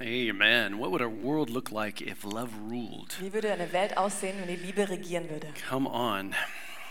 [0.00, 0.78] Amen.
[0.78, 3.16] What would our world look like if love ruled?
[3.20, 5.48] Wie würde eine Welt aussehen, wenn die Liebe regieren würde?
[5.68, 6.34] Come on.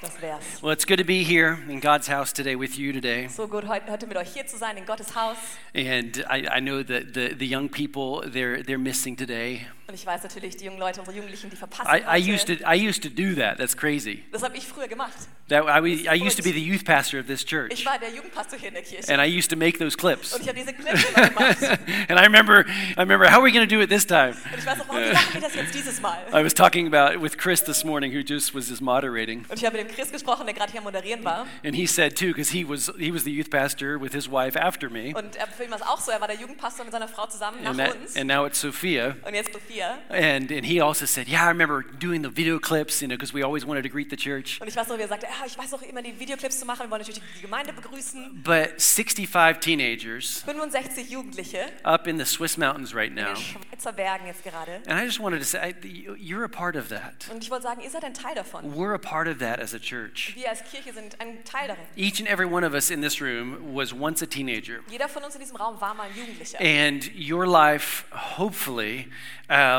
[0.01, 0.61] Das wär's.
[0.61, 3.27] Well, it's good to be here in God's house today with you today.
[3.29, 5.37] So gut, heute, mit euch hier zu sein in Gottes Haus.
[5.73, 9.67] And I, I know that the, the young people, they're, they're missing today.
[9.87, 12.53] Und ich weiß natürlich, die jungen Leute, unsere Jugendlichen, die verpassen I, I, used to,
[12.69, 13.57] I used to do that.
[13.57, 14.25] That's crazy.
[14.33, 15.13] Das habe ich früher gemacht.
[15.47, 17.71] That, I, I used to be the youth pastor of this church.
[17.71, 19.09] Ich war der Jugendpastor hier in der Kirche.
[19.09, 20.33] And I used to make those clips.
[20.33, 21.63] Und ich habe diese Clips immer gemacht.
[22.09, 22.65] and I remember,
[22.97, 24.35] I remember, how are we going to do it this time?
[24.51, 26.17] Und ich weiß auch, wie machen wir das jetzt dieses Mal?
[26.33, 29.45] I was talking about it with Chris this morning, who just was just moderating.
[29.47, 31.47] Und ich habe mit dem Chris gesprochen, der gerade hier moderieren war.
[31.63, 34.59] And he said too, because he was he was the youth pastor with his wife
[34.59, 36.91] after me, Und er, für ihn war es auch so, er war der Jugendpastor mit
[36.91, 38.17] seiner Frau zusammen nach and, that, uns.
[38.17, 39.15] and now it's Sophia.
[39.25, 39.76] Und jetzt Sophia.
[40.09, 43.33] And and he also said, yeah, I remember doing the video clips, you know, because
[43.33, 44.59] we always wanted to greet the church.
[44.61, 46.65] Und ich weiß noch, wie er sagte, ja, ich weiß auch immer die Videoclips zu
[46.65, 48.41] machen, wir wollen natürlich die Gemeinde begrüßen.
[48.43, 53.29] But 65 teenagers 65 Jugendliche up in the Swiss mountains right now.
[53.29, 54.81] in den Schweizer Bergen jetzt gerade.
[54.87, 57.27] and I just wanted to say, I- you're a part of that.
[57.31, 58.73] Und ich wollte sagen, ihr seid ein Teil davon.
[58.75, 60.33] We're a part of that as a church.
[60.35, 61.83] Wir als Kirche sind ein Teil darin.
[61.95, 64.79] Each and every one of us in this room was once a teenager.
[64.89, 66.59] Jeder von uns in diesem Raum war mal ein Jugendlicher.
[66.59, 68.05] and your life
[68.37, 69.07] hopefully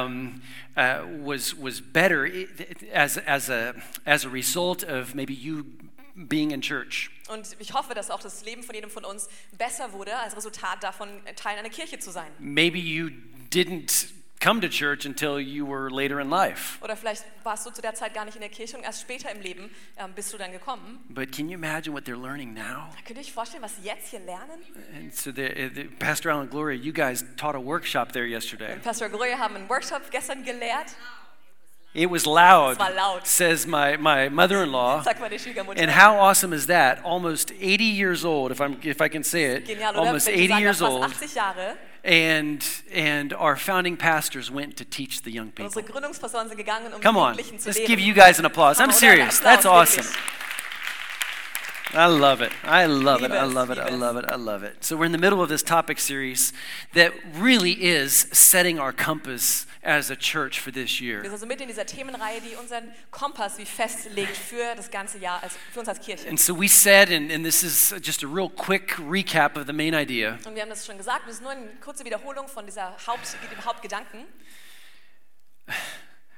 [0.04, 0.40] um,
[0.76, 2.28] uh, was was better
[2.92, 5.64] as as a as a result of maybe you
[6.28, 9.92] being in church Und ich hoffe, dass auch das Leben von jedem von uns besser
[9.92, 12.30] wurde, als Resultat davon, Teil einer Kirche zu sein.
[12.38, 13.10] maybe you
[13.52, 14.08] didn't
[14.40, 17.94] come to church until you were later in life Oder vielleicht warst du zu der
[17.94, 20.52] Zeit gar nicht in der Kirche und erst später im Leben ähm, bist du dann
[20.52, 21.00] gekommen.
[21.08, 24.08] but can you imagine what they're learning now Könnt ihr euch vorstellen, was sie jetzt
[24.10, 24.60] hier lernen?
[24.96, 28.74] and so the, uh, the pastor alan gloria you guys taught a workshop there yesterday
[28.74, 30.86] Und Pastor Gloria haben einen Workshop gestern gelehrt.
[31.98, 33.26] It was loud, Es war laut.
[33.26, 35.80] says my, my mal die Schwiegermutter.
[35.80, 37.02] And how awesome is that?
[37.04, 39.66] Almost 80 years old, if, I'm, if I can say it.
[39.66, 39.94] Genial.
[39.96, 41.12] Almost 80 sage, years old.
[42.04, 45.82] And, and our founding pastors went to teach the young people.
[45.82, 48.80] um Come on, let's give you guys an applause.
[48.80, 49.40] I'm serious.
[49.40, 50.06] That's awesome.
[51.94, 52.52] I love it.
[52.64, 53.30] I love it.
[53.30, 53.78] I love it.
[53.78, 54.26] I love it.
[54.28, 54.84] I love it.
[54.84, 56.52] So we're in the middle of this topic series
[56.92, 61.22] that really is setting our compass as a church for this Wir year.
[61.22, 65.42] sind also mit in dieser Themenreihe, die unseren Kompass wie festlegt für das ganze Jahr,
[65.42, 66.28] als, für uns als Kirche.
[66.28, 69.72] And so we said, and, and this is just a real quick recap of the
[69.72, 70.38] main idea.
[70.44, 73.34] Und wir haben das schon gesagt, das ist nur eine kurze Wiederholung von dieser Haupt,
[73.50, 74.26] dem Hauptgedanken.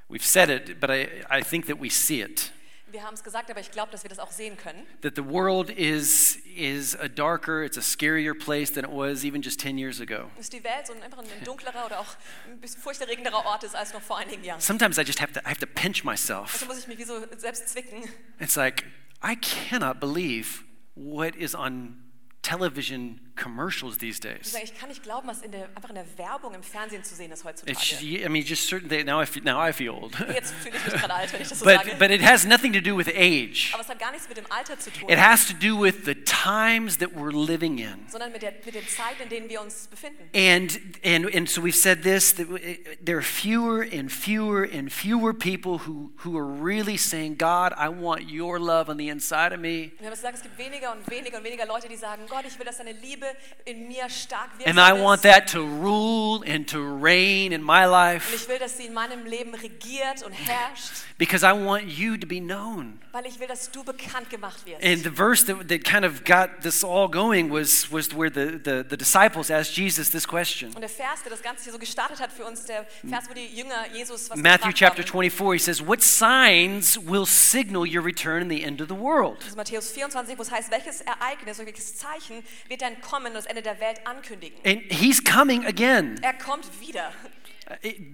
[0.09, 2.51] We've said it, but I, I think that we see it.
[2.91, 4.85] Wir haben es gesagt, aber ich glaube, dass wir das auch sehen können.
[5.01, 9.41] that the world is is a darker, it's a scarier place than it was even
[9.41, 10.29] just 10 years ago.
[10.37, 12.15] Dass die Welt so ein, einfach ein dunklerer oder auch
[12.47, 14.59] ein bisschen furchterregenderer Ort ist als noch vor einigen Jahren.
[14.59, 16.53] Sometimes I just have to I have to pinch myself.
[16.53, 18.03] Also muss ich mich wie so selbst zwicken.
[18.39, 18.83] It's like
[19.23, 20.63] I cannot believe
[20.95, 21.97] what is on
[22.41, 24.55] television commercials these days.
[24.61, 27.31] ich kann nicht glauben, was in der, einfach in der Werbung im Fernsehen zu sehen
[27.31, 27.71] ist heutzutage.
[27.71, 30.13] It's I mean just certain they, now I feel, now I feel old.
[30.33, 31.95] Jetzt fühle ich mich gerade alt, wenn ich das so but sage.
[31.97, 33.71] but it has nothing to do with age.
[33.73, 36.05] aber es hat gar nichts mit dem Alter zu tun, It has to do with
[36.05, 38.05] the times that we're living in.
[38.09, 40.29] sondern mit, der, mit den Zeiten, in denen wir uns befinden.
[40.35, 42.47] And, and, and so we've said this that
[43.03, 47.89] there are fewer and fewer and fewer people who, who are really saying, God, I
[47.89, 49.91] want your love on the inside of me.
[49.99, 52.57] Wir haben gesagt, es gibt weniger und weniger und weniger Leute, die sagen, Gott, ich
[52.57, 53.20] will, dass deine Liebe
[53.65, 57.91] in mir stark And I want that to rule and to reign in my Und
[57.91, 62.17] life ich will, dass sie in meinem Leben regiert und herrscht, because I want you
[62.17, 63.00] to be known.
[63.11, 64.83] Weil ich will, dass du bekannt gemacht wirst.
[64.83, 68.57] And the verse that, that kind of got this all going was, was where the,
[68.57, 70.73] the, the disciples asked Jesus this question.
[70.73, 73.33] und der Vers, der das Ganze hier so gestartet hat für uns, der Vers, wo
[73.33, 78.41] die Jünger Jesus was Matthew chapter 24, he says, What signs will signal your return
[78.41, 79.39] in the end of the world?
[79.39, 83.33] Das ist Matthäus 24, wo es heißt, welches Ereignis, welches Zeichen wird dein Kommen und
[83.33, 84.57] das Ende der Welt ankündigen?
[84.65, 86.19] And he's coming again.
[86.21, 87.11] Er kommt wieder.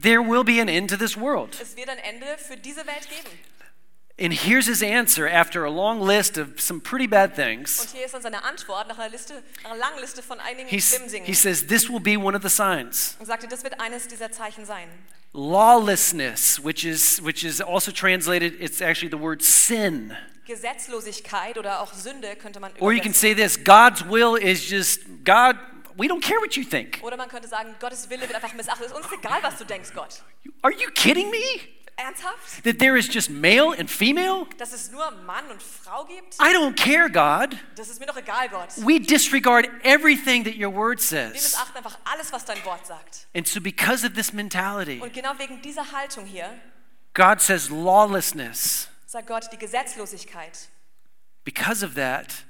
[0.02, 1.58] There will be an end to this world.
[1.60, 3.30] Es wird ein Ende für diese Welt geben.
[4.20, 7.82] And here's his answer after a long list of some pretty bad things.
[7.82, 10.68] Und hier ist dann seine Antwort nach einer Liste, nach einer langen Liste von einigen
[10.68, 11.26] He's, schlimmen Dingen.
[11.26, 13.16] he says, This will be one of the signs.
[13.20, 14.88] Und sagte, das wird eines dieser Zeichen sein.
[15.34, 20.16] Lawlessness, which is, which is also translated, it's actually the word sin.
[20.48, 25.02] Gesetzlosigkeit oder auch Sünde könnte man Or you can say this God's will is just,
[25.26, 25.58] God,
[25.96, 27.00] we don't care what you think.
[27.04, 28.88] Oder man könnte sagen, Gottes Wille wird einfach missachtet.
[28.88, 30.24] Es ist uns egal, was du denkst, Gott.
[30.64, 31.77] Are you kidding me?
[31.98, 32.64] Ernsthaft?
[32.64, 34.46] That there is just male and female?
[34.58, 36.36] Dass es nur Mann und Frau gibt?
[36.40, 37.58] I don't care, God.
[37.76, 38.70] Das ist mir doch egal, Gott.
[38.78, 41.34] We disregard everything that your word Wir says.
[41.34, 43.28] missachten einfach alles, was dein Wort sagt.
[43.36, 46.50] And so, because of this mentality, Und genau wegen dieser Haltung hier
[47.16, 48.90] God says lawlessness.
[49.08, 50.70] sagt Gott die Gesetzlosigkeit.
[51.44, 52.44] Because of that,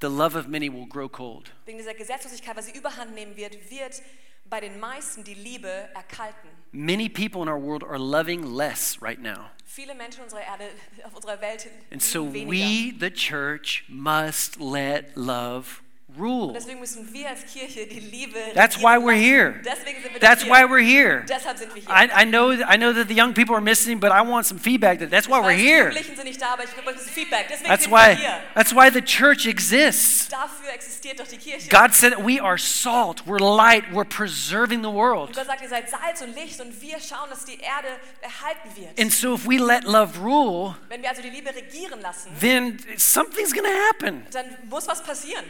[0.00, 1.50] the love of many will grow cold.
[1.64, 4.00] Wegen dieser Gesetzlosigkeit, weil sie überhand nehmen wird, wird
[4.44, 6.48] bei den meisten die Liebe erkalten.
[6.72, 9.50] Many people in our world are loving less right now.
[9.66, 10.70] Viele Menschen unserer Erde,
[11.04, 12.48] auf unserer Welt And so weniger.
[12.48, 15.82] we, the church, must let love
[16.16, 16.48] rule.
[16.48, 19.60] Und deswegen müssen wir als Kirche die Liebe That's why we're here.
[19.64, 21.24] Deswegen sind wir That's why we're here.
[21.28, 21.90] Deshalb sind wir hier.
[21.90, 24.58] I, I know I know that the young people are missing, but I want some
[24.58, 25.00] feedback.
[25.00, 25.90] That that's why we're here.
[25.90, 27.48] Jugendlichen sind nicht da, aber ich will ein bisschen Feedback.
[27.48, 28.16] Deswegen That's why
[28.54, 30.28] that's why the church exists.
[30.28, 31.68] Dafür existiert doch die Kirche.
[31.68, 35.34] God said we are salt, we're light, we're preserving the world.
[35.34, 37.88] Gott sagt, ihr seid Salz und Licht und wir schauen, dass die Erde
[38.22, 38.98] erhalten wird.
[38.98, 42.78] And so if we let love rule, Wenn wir also die Liebe regieren lassen, then
[42.96, 45.44] something's going to happen dann muss was passieren.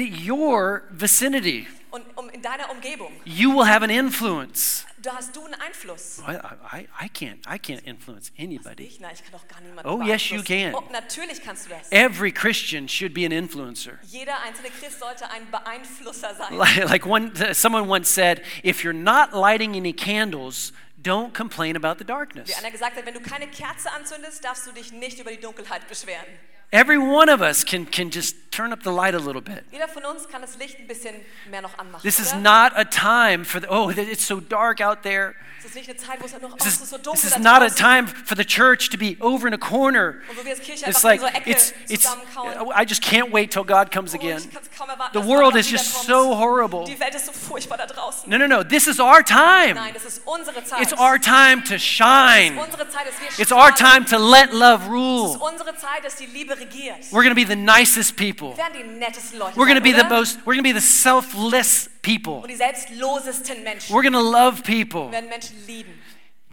[0.00, 1.66] In your vicinity.
[1.90, 4.84] Und um, in deiner Umgebung, You will have an influence.
[5.00, 6.18] da hast du einen Einfluss.
[6.26, 6.32] I,
[6.80, 8.84] I, I can't I can't influence anybody.
[8.84, 10.74] Ich, nein, ich kann doch gar niemanden Oh, yes, you can.
[10.74, 11.90] Oh, natürlich kannst du das.
[11.90, 13.98] Every Christian should be an influencer.
[14.02, 16.52] Jeder einzelne Christ sollte ein Beeinflusser sein.
[16.58, 21.96] Like, like one, someone once said, if you're not lighting any candles, don't complain about
[21.98, 22.48] the darkness.
[22.50, 25.40] Wie einer gesagt hat, wenn du keine Kerze anzündest, darfst du dich nicht über die
[25.40, 26.26] Dunkelheit beschweren.
[26.70, 29.62] Every one of us can, can just turn up the light a little bit.
[29.70, 31.14] Jeder von uns kann das Licht ein bisschen
[31.50, 32.02] mehr noch anmachen.
[32.02, 32.40] This is oder?
[32.40, 35.34] not a time for the, oh, it's so dark out there.
[35.60, 37.24] Es ist nicht eine Zeit, wo es noch oh, This es is, ist so this
[37.24, 37.76] is da not a draußen.
[37.76, 40.14] time for the church to be over in a corner.
[40.28, 42.68] Und wo wir als Kirche It's einfach like, in so Ecke it's, it's, zusammenkauen.
[42.68, 44.38] Uh, I just can't wait till God comes Oh, again.
[44.38, 46.06] ich kann's kaum erwarten, The dass world Gott is just wiederkommt.
[46.06, 46.84] so horrible.
[46.84, 48.30] Die Welt ist so furchtbar da draußen.
[48.30, 48.62] No, no, no.
[48.64, 49.74] This is our time.
[49.74, 50.80] Nein, das ist unsere Zeit.
[50.80, 52.56] It's our time to Es ist shine.
[52.60, 54.04] unsere Zeit, dass wir It's our strahlen.
[54.04, 55.38] time to let love Es ist rule.
[55.52, 56.96] unsere Zeit, dass die Liebe regiert.
[57.10, 58.47] We're going to be the nicest people.
[58.50, 60.72] Wir werden die nettesten Leute We're going to be the most, we're going to be
[60.72, 62.34] the selfless people.
[62.34, 63.94] Und die selbstlosesten Menschen.
[63.94, 65.10] We're going to love people.
[65.10, 65.92] werden Menschen lieben.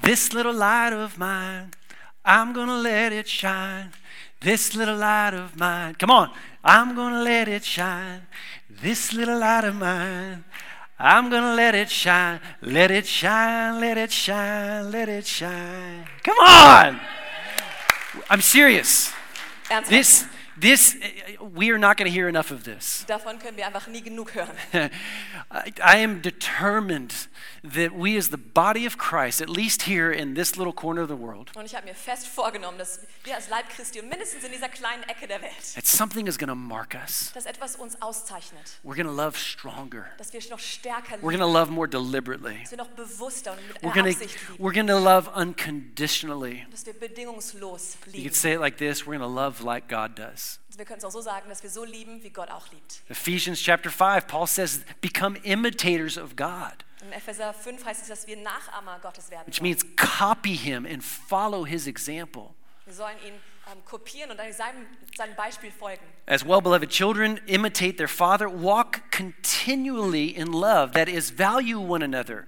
[0.02, 1.72] This little light of mine,
[2.26, 3.92] I'm going to let it shine.
[4.42, 5.96] This little light of mine.
[5.96, 6.32] Come on.
[6.64, 8.28] I'm going to let it shine.
[8.70, 10.44] This little light of mine.
[11.00, 12.40] I'm going to let it shine.
[12.62, 13.80] Let it shine.
[13.80, 14.92] Let it shine.
[14.92, 16.06] Let it shine.
[16.24, 17.00] Come on.
[18.30, 19.14] I'm serious.
[19.90, 20.26] This
[20.60, 20.96] this
[21.40, 23.04] we are not going to hear enough of this.
[23.08, 24.56] Davon können wir einfach nie genug hören.
[25.52, 27.14] I, I am determined
[27.64, 31.10] that we, as the body of Christ, at least here in this little corner of
[31.10, 34.44] the world, Und ich habe mir fest vorgenommen, dass wir als Leib Christi und mindestens
[34.44, 37.32] in dieser kleinen Ecke der Welt, that something is going to mark us.
[37.34, 40.06] dass etwas uns auszeichnet, We're going to love stronger.
[40.18, 42.60] dass wir noch stärker We're lieben, going to love more deliberately.
[42.62, 45.00] dass wir noch bewusster und mit We're einer going to Absicht lieben, we're going to
[45.00, 46.66] love unconditionally.
[46.72, 48.24] dass wir bedingungslos You lieben.
[48.24, 50.45] could say it like this: We're going to love like God does.
[50.78, 53.02] Wir können es auch so sagen, dass wir so lieben, wie Gott auch liebt.
[53.10, 58.28] Ephesians chapter five, Paul says, "Become imitators of God," In Epheser 5 heißt es, dass
[58.28, 62.56] wir Nachahmer Gottes werden which means copy Him and follow His example.
[62.86, 63.34] Wir sollen ihn
[63.72, 66.04] ähm, kopieren und seinem, seinem Beispiel folgen.
[66.26, 72.04] As well beloved children, imitate their father, walk continually in love, that is, value one
[72.04, 72.46] another.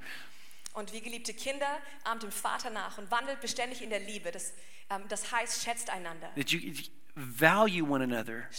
[0.74, 4.32] Und wie geliebte Kinder ahmt dem Vater nach und wandelt beständig in der Liebe.
[4.32, 4.54] Das,
[4.90, 6.30] ähm, das heißt, schätzt einander.
[6.36, 6.60] That you
[7.18, 8.50] value one another.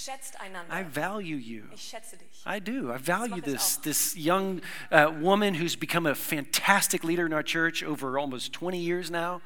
[0.70, 1.64] I value you.
[1.72, 2.42] Ich schätze dich.
[2.44, 2.92] I do.
[2.92, 4.60] I value this this young
[4.90, 9.40] uh, woman who's become a fantastic leader in our church over almost 20 years now.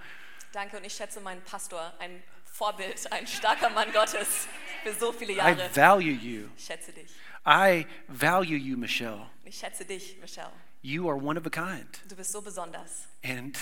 [0.52, 4.46] Danke und ich schätze meinen Pastor, ein Vorbild, ein starker Mann Gottes
[4.82, 6.48] für so viele I value you.
[6.56, 7.10] Ich schätze dich.
[7.46, 9.30] I value you, Michelle.
[9.44, 10.52] Ich schätze dich, Michelle.
[10.82, 12.00] You are one of a kind.
[12.08, 13.08] Du bist so besonders.
[13.24, 13.56] And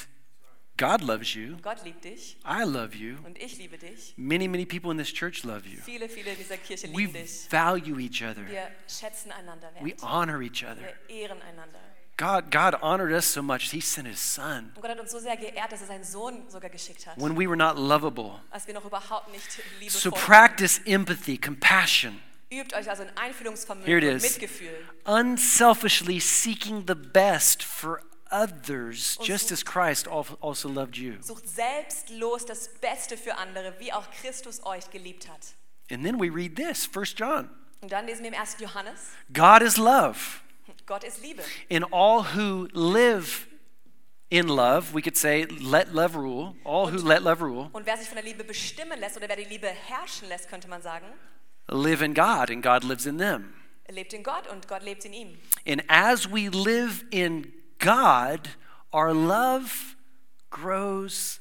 [0.81, 1.59] God loves you.
[1.61, 3.17] Gott liebt dich I love you.
[3.27, 4.15] und ich liebe dich.
[4.17, 5.79] Many, many people in this church love you.
[5.85, 7.47] Viele, viele in dieser Kirche We lieben dich.
[7.51, 8.47] value each other.
[8.49, 10.81] Wir schätzen einander We honor each other.
[10.81, 11.79] Wir ehren einander.
[12.17, 14.73] God, God honored us so much, He sent His Son.
[14.75, 17.37] Und Gott hat uns so sehr geehrt, dass er seinen Sohn sogar geschickt hat, When
[17.39, 18.41] we were not lovable.
[18.51, 22.21] als wir noch überhaupt nicht So liebevoll practice empathy, compassion,
[22.51, 24.23] Übt euch also in Here it Einfühlungsvermögen is.
[24.23, 24.71] Mitgefühl.
[25.05, 31.15] unselfishly seeking the best for others, Und just as Christ also loved you.
[31.21, 35.55] Sucht selbstlos das Beste für andere, wie auch Christus euch geliebt hat.
[35.91, 37.51] And then we read this, 1 John.
[37.81, 38.57] Und dann lesen wir im 1.
[38.61, 40.19] Johannes, God is love.
[40.87, 41.43] Gott ist Liebe.
[41.69, 43.47] In all who live
[44.29, 46.55] in love, we could say, let love rule.
[46.65, 49.37] All who let love rule Und wer sich von der Liebe bestimmen lässt oder wer
[49.37, 51.07] die Liebe herrschen lässt, könnte man sagen,
[51.69, 53.53] live in God, and God lives in them.
[53.89, 55.39] lebt in Gott und Gott lebt in ihm.
[55.67, 58.51] And as we live in God,
[58.93, 59.97] our love
[60.51, 61.41] grows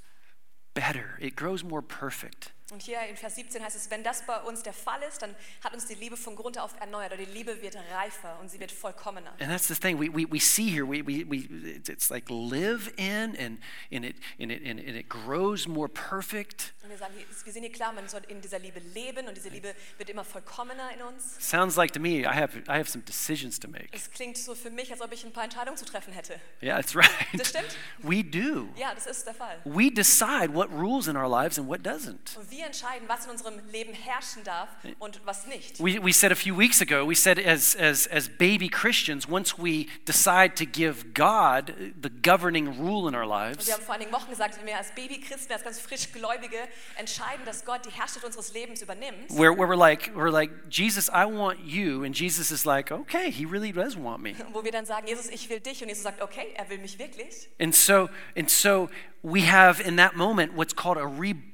[0.74, 1.18] better.
[1.22, 2.54] It grows more perfect.
[2.72, 5.36] Und hier in Vers 17 heißt es, wenn das bei uns der Fall ist, dann
[5.64, 7.14] hat uns die Liebe von Grund auf erneuert.
[7.14, 9.32] Oder die Liebe wird reifer und sie wird vollkommener.
[9.40, 10.86] And that's the thing we, we, we see here.
[10.86, 11.48] We, we, we,
[11.88, 13.58] it's like live in and,
[13.92, 16.74] and, it, and, it, and it grows more perfect.
[16.84, 19.50] Und wir, sagen, wir sehen hier klar, man soll in dieser Liebe leben und diese
[19.50, 21.38] Liebe wird immer vollkommener in uns.
[21.40, 23.90] Sounds like to me I have, I have some decisions to make.
[23.92, 26.40] Es klingt so für mich, als ob ich ein paar Entscheidungen zu treffen hätte.
[26.62, 27.10] Yeah, that's right.
[27.34, 27.76] Das stimmt.
[28.00, 28.70] We do.
[28.76, 29.60] Ja, das ist der Fall.
[29.66, 32.38] We decide what rules in our lives and what doesn't.
[32.38, 35.80] Und wir entscheiden, was in unserem Leben herrschen darf und was nicht.
[35.80, 39.58] We, we said a few weeks ago, we said as, as, as baby Christians, once
[39.58, 43.96] we decide to give God the governing rule in our Und lives, wir haben vor
[43.96, 46.58] einigen Wochen gesagt, wenn wir als Babychristen, als ganz frisch Gläubige
[46.98, 51.10] entscheiden, dass Gott die Herrschaft unseres Lebens übernimmt, where, where we're like, we're like, Jesus,
[51.10, 52.04] I want you.
[52.04, 54.36] And Jesus is like, okay, he really does want me.
[54.54, 55.82] wo wir dann sagen, Jesus, ich will dich.
[55.82, 57.50] Und Jesus sagt, okay, er will mich wirklich.
[57.60, 58.90] And so, and so
[59.22, 61.06] we have in that moment what's called a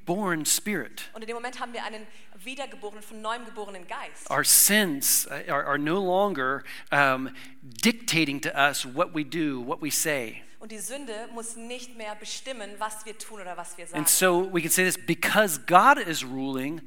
[0.06, 1.10] reborn spirit.
[1.14, 2.06] Und in dem Moment haben wir einen
[2.44, 4.30] wiedergeborenen, von neuem geborenen Geist.
[4.30, 7.30] Our sins uh, are, are no longer um,
[7.64, 10.42] dictating to us what we do, what we say.
[10.60, 14.00] Und die Sünde muss nicht mehr bestimmen, was wir tun oder was wir sagen.
[14.00, 16.82] And so we can say this because God is ruling,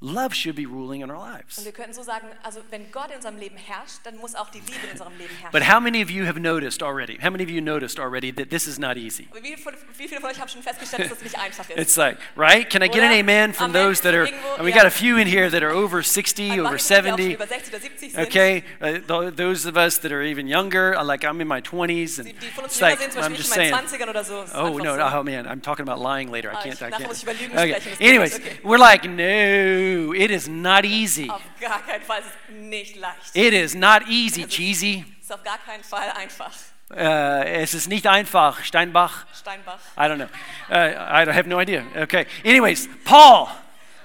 [0.00, 1.64] love should be ruling in our Und lives.
[1.64, 4.60] wir könnten so sagen, also wenn Gott in unserem Leben herrscht, dann muss auch die
[4.60, 5.50] Liebe in unserem Leben herrschen.
[5.50, 7.18] But how many of you have noticed already?
[7.20, 9.26] How many of you noticed already that this is not easy?
[9.42, 9.56] Wie,
[9.96, 11.76] wie viele von euch haben schon festgestellt, dass das nicht einfach ist?
[11.78, 12.70] It's like, right?
[12.70, 13.82] Can I get an amen from Amen.
[13.88, 16.44] those that are, Irgendwo, and we got a few in here that are over 60,
[16.44, 17.34] over hier, die auch schon 70.
[17.34, 18.26] über 60 oder 70 sind.
[18.28, 22.18] Okay, uh, those of us that are even younger, uh, like I'm in my 20s,
[22.20, 23.72] and Die, die von uns it's like sind, I'm just saying.
[23.72, 24.44] meinen 20ern oder so.
[24.54, 25.02] Oh no, so.
[25.02, 26.52] oh man, I'm talking about lying later.
[26.52, 26.80] I Ah, can't.
[26.82, 27.08] I can't.
[27.08, 27.70] muss ich über Lügen Okay.
[27.72, 28.58] sprechen, das geht Anyways, okay.
[28.62, 31.28] we're like, no, it is not easy.
[31.30, 33.34] Auf gar keinen Fall, es nicht leicht.
[33.34, 35.04] It is not easy, Also- cheesy.
[35.18, 36.52] Es ist auf gar keinen Fall einfach.
[36.90, 39.26] Uh, es ist nicht einfach, Steinbach.
[39.38, 39.78] Steinbach.
[39.96, 40.28] I don't know.
[40.70, 41.84] Uh, I have no idea.
[41.94, 42.26] Okay.
[42.44, 43.48] Anyways, Paul,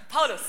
[0.10, 0.42] Paulus,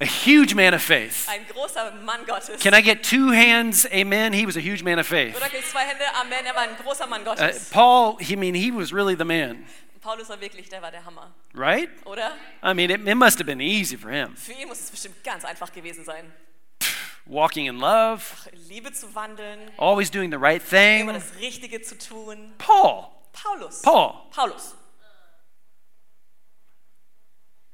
[0.00, 1.28] a huge man of faith.
[1.28, 2.60] ein großer Mann Gottes.
[2.60, 3.86] Can I get two hands?
[3.92, 4.32] Amen.
[4.32, 5.36] He was a huge man of faith.
[5.36, 6.02] Oder zwei Hände?
[6.20, 7.70] Amen, er war ein großer Mann Uh, Gottes.
[7.70, 9.64] Paul, he I mean he was really the man,
[10.06, 11.34] Paulus war wirklich, der war der Hammer.
[11.52, 11.90] right?
[12.06, 12.36] Oder?
[12.62, 14.36] I mean, it, it must have been easy for him.
[14.36, 16.32] Für ihn muss es bestimmt ganz einfach gewesen sein.
[17.24, 18.22] Walking in love,
[18.52, 21.12] In Liebe zu wandeln, always doing the right immer thing.
[21.12, 22.54] das Richtige zu tun.
[22.56, 23.82] Paul, Paulus.
[23.82, 24.76] Paul, Paulus.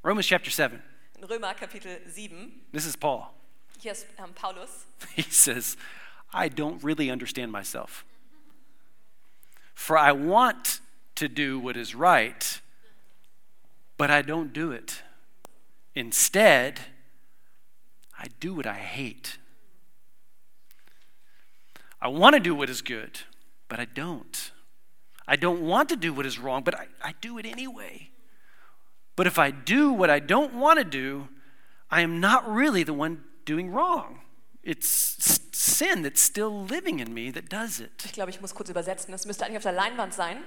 [0.03, 0.83] Romans chapter 7.
[1.19, 2.51] In Römer Kapitel 7.
[2.73, 3.27] This is Paul.
[3.79, 4.87] Hier ist ähm, Paulus.
[5.15, 5.77] He says,
[6.33, 8.07] I don't really understand myself.
[9.75, 10.82] For I want
[11.23, 12.61] to do what is right,
[13.97, 15.03] but I don't do it.
[15.95, 16.81] Instead,
[18.19, 19.39] I do what I hate.
[22.01, 23.21] I want to do what is good,
[23.69, 24.51] but I don't.
[25.29, 28.11] I don't want to do what is wrong, but I, I do it anyway.
[29.15, 31.29] But if I do what I don't want to do,
[31.89, 34.21] I am not really the one doing wrong.
[34.65, 38.05] It's sin that's still living in me that does it.
[38.05, 39.13] Ich glaube, ich muss kurz übersetzen.
[39.13, 40.43] Das müsste eigentlich auf der Leinwand sein,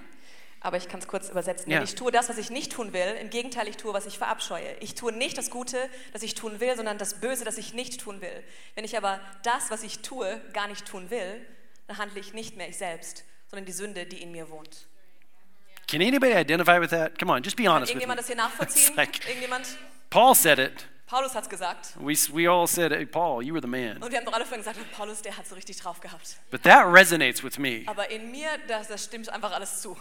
[0.66, 1.72] aber ich kann es kurz übersetzen.
[1.72, 1.78] Ja.
[1.78, 3.16] Denn ich tue das, was ich nicht tun will.
[3.22, 4.76] Im Gegenteil, ich tue, was ich verabscheue.
[4.80, 8.02] Ich tue nicht das Gute, das ich tun will, sondern das Böse, das ich nicht
[8.02, 8.44] tun will.
[8.74, 11.46] Wenn ich aber das, was ich tue, gar nicht tun will,
[11.88, 14.88] dann handle ich nicht mehr ich selbst, sondern die Sünde, die in mir wohnt.
[15.88, 17.18] Can anybody identify with that?
[17.20, 18.02] Come on, just be Kann honest with me.
[18.02, 18.96] irgendjemand das hier nachvollziehen?
[18.98, 19.68] Like- Irgendjemand?
[20.10, 20.88] Paul said it.
[21.06, 21.90] Paulus hat es gesagt.
[22.00, 24.02] We, we all said, hey, Paul, you were the man.
[24.02, 26.38] Und wir haben doch alle vorhin gesagt, Paulus, der hat so richtig drauf gehabt.
[26.50, 27.84] But that resonates with me.
[27.86, 29.96] Aber in mir, das, das stimmt einfach alles zu.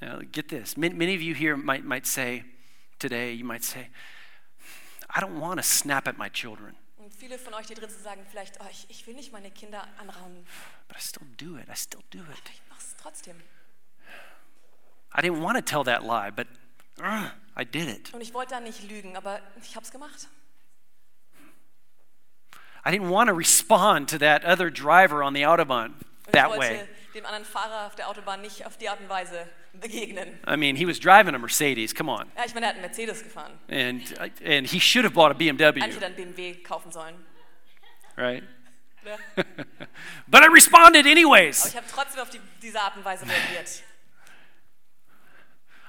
[0.00, 0.76] Now, get this.
[0.76, 2.44] Many, many of you here might, might say
[2.98, 3.88] today, you might say,
[5.08, 8.02] I don't want to snap at my children, Und viele von euch, die drin sind,
[8.02, 10.44] sagen vielleicht, oh, ich, ich will nicht meine Kinder anrauen.
[10.88, 11.68] but I still do it.
[11.70, 12.50] I still do it.
[12.52, 13.36] Ich mach's trotzdem.
[15.14, 16.46] I didn't want to tell that lie, but
[17.00, 18.12] uh, I did it.
[18.12, 20.28] Und ich wollte da nicht lügen, aber ich hab's gemacht.
[22.84, 25.94] I didn't want to respond to that other driver on the Autobahn
[26.32, 26.86] that way.
[27.14, 30.38] dem anderen Fahrer auf der Autobahn nicht auf die Art und Weise begegnen.
[30.46, 31.94] I mean, he was driving a Mercedes.
[31.94, 32.30] Come on.
[32.36, 33.58] Ja, ich meine, er hat einen Mercedes gefahren.
[33.68, 37.14] And, and he should have bought a Eigentlich BMW, hätte er einen BMW kaufen sollen.
[38.16, 38.42] right?
[40.26, 41.66] But I responded Aber anyways.
[41.66, 43.84] ich habe trotzdem auf die, diese Art und Weise reagiert.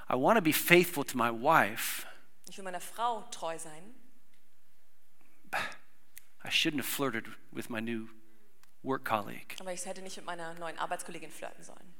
[0.09, 2.05] I want to be faithful to my wife.
[2.49, 3.95] Ich will meiner Frau treu sein.
[6.43, 8.07] I shouldn't have flirted with my new
[8.83, 9.55] work colleague.
[9.59, 11.93] Aber ich hätte nicht mit meiner neuen Arbeitskollegin flirten sollen.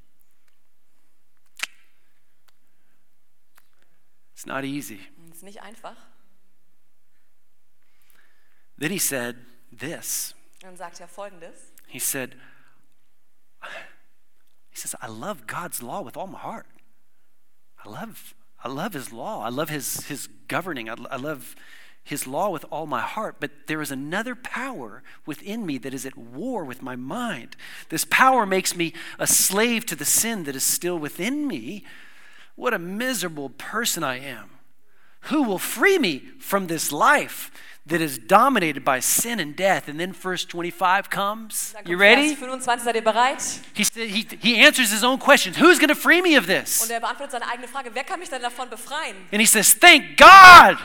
[4.34, 5.00] It's not easy.
[5.31, 5.96] Es ist nicht einfach.
[8.77, 9.36] Then he said
[9.72, 10.36] this.
[10.62, 11.74] Und dann sagt er folgendes.
[11.88, 12.36] He said,
[14.69, 16.67] he says, I love God's law with all my heart.
[17.84, 19.41] I love, I love his law.
[19.43, 20.89] I love his, his governing.
[20.89, 21.55] I, I love
[22.07, 23.35] his law with all my heart.
[23.39, 27.57] But there is another power within me that is at war with my mind.
[27.89, 31.83] This power makes me a slave to the sin that is still within me.
[32.55, 34.49] What a miserable person I am.
[35.29, 37.51] Who will free me from this life
[37.85, 39.89] that is dominated by sin and death?
[39.89, 41.75] And then verse 25 comes.
[41.85, 42.35] You ready?
[42.35, 43.61] 25, seid ihr bereit?
[43.73, 46.89] He, he, he answers his own question Who's going to free me of Und this?
[46.89, 49.15] er beantwortet seine eigene Frage, wer kann mich denn davon befreien?
[49.33, 50.77] And he says, Thank God.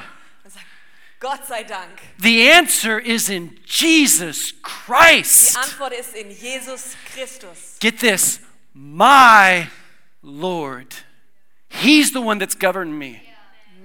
[1.23, 2.01] Gott sei Dank.
[2.19, 5.57] The answer is in Jesus Die Christ.
[5.57, 7.77] Antwort ist in Jesus Christus.
[7.79, 8.41] Get this,
[8.75, 9.69] my
[10.21, 11.05] Lord.
[11.69, 13.23] He's the one that's governed me.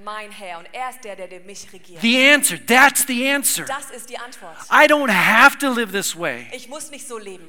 [0.03, 0.57] Mein Herr.
[0.57, 2.01] Und er ist der, der mich regiert.
[2.01, 3.65] The answer, that's the answer.
[3.65, 4.55] Das ist die Antwort.
[4.71, 6.47] I don't have to live this way.
[6.53, 7.45] Ich muss nicht so leben.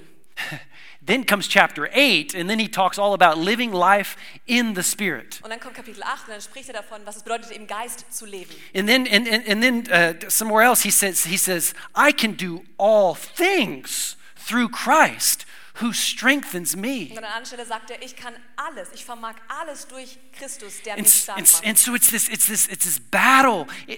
[1.00, 4.16] Then comes chapter 8, and then he talks all about living life
[4.46, 5.40] in the Spirit.
[5.42, 8.04] Und dann kommt Kapitel 8 und dann spricht er davon, was es bedeutet, im Geist
[8.10, 8.50] zu leben.
[8.74, 12.34] And then, and, and, and then uh, somewhere else, he says, he says, I can
[12.34, 15.46] do all things through Christ
[15.80, 17.08] who strengthens me.
[17.10, 20.94] Und an einer Stelle sagt er, ich kann alles, ich vermag alles durch Christus, der
[20.94, 21.66] And, mich stark and, macht.
[21.66, 23.96] and so it's this, it's this, it's this battle eh,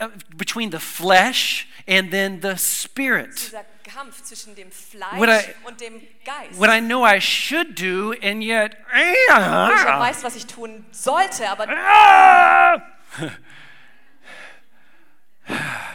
[0.00, 3.52] uh, between the flesh and then the spirit.
[3.84, 6.58] Kampf zwischen dem Fleisch What I- und dem Geist.
[6.58, 11.48] What I know I should do, and yet, ich ah, weiß, was ich tun sollte,
[11.48, 12.82] aber ah.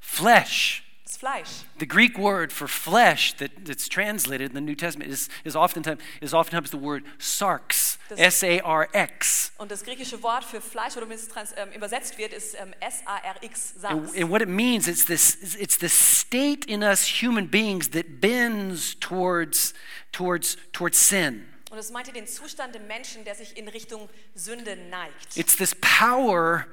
[0.00, 0.84] flesh.
[1.20, 1.64] Fleisch.
[1.78, 6.00] The Greek word for flesh that, that's translated in the New Testament is, is, oftentimes,
[6.22, 9.52] is oftentimes the word sarx, Das- S A R X.
[9.58, 13.72] Und das griechische Wort für Fleisch, oder es trans, ähm, übersetzt wird, ist ähm, S-A-R-X,
[13.84, 14.16] And, Sarx.
[14.16, 18.94] and what it means, it's this, it's the state in us human beings that bends
[18.98, 19.74] towards,
[20.12, 21.46] towards, towards sin.
[21.70, 25.36] Und es meinte den Zustand im Menschen, der sich in Richtung Sünde neigt.
[25.36, 26.66] It's this power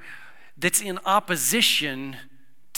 [0.58, 2.16] that's in opposition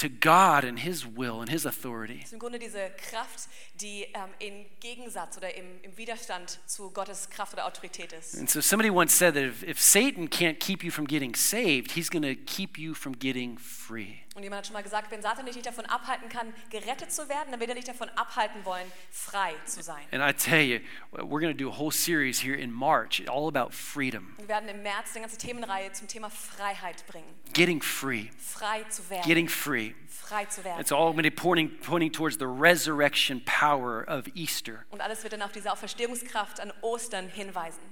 [0.00, 2.21] to God and His will and His authority.
[2.23, 3.49] Ist im Grunde diese Kraft,
[3.80, 8.38] die ähm, im Gegensatz oder im, im Widerstand zu Gottes Kraft oder Autorität ist.
[8.38, 11.92] And so somebody once said that if, if Satan can't keep you from getting saved,
[11.92, 14.21] he's going to keep you from getting free.
[14.40, 17.28] Und jemand hat schon mal gesagt, wenn Satan dich nicht davon abhalten kann, gerettet zu
[17.28, 20.02] werden, dann wird er dich davon abhalten wollen, frei zu sein.
[20.12, 20.80] And I tell you,
[21.12, 24.70] we're going to do a whole series here in March all about freedom, Wir werden
[24.70, 27.29] im März eine ganze Themenreihe zum Thema Freiheit bringen.
[27.53, 29.29] getting free, Frei zu werden.
[29.29, 29.92] getting free.
[30.09, 30.81] frei zu werden.
[30.81, 34.87] It's all going to be pointing, pointing towards the resurrection power of Easter.
[34.88, 37.83] Und alles wird dann auf diese Auferstehungskraft an Ostern hinweisen.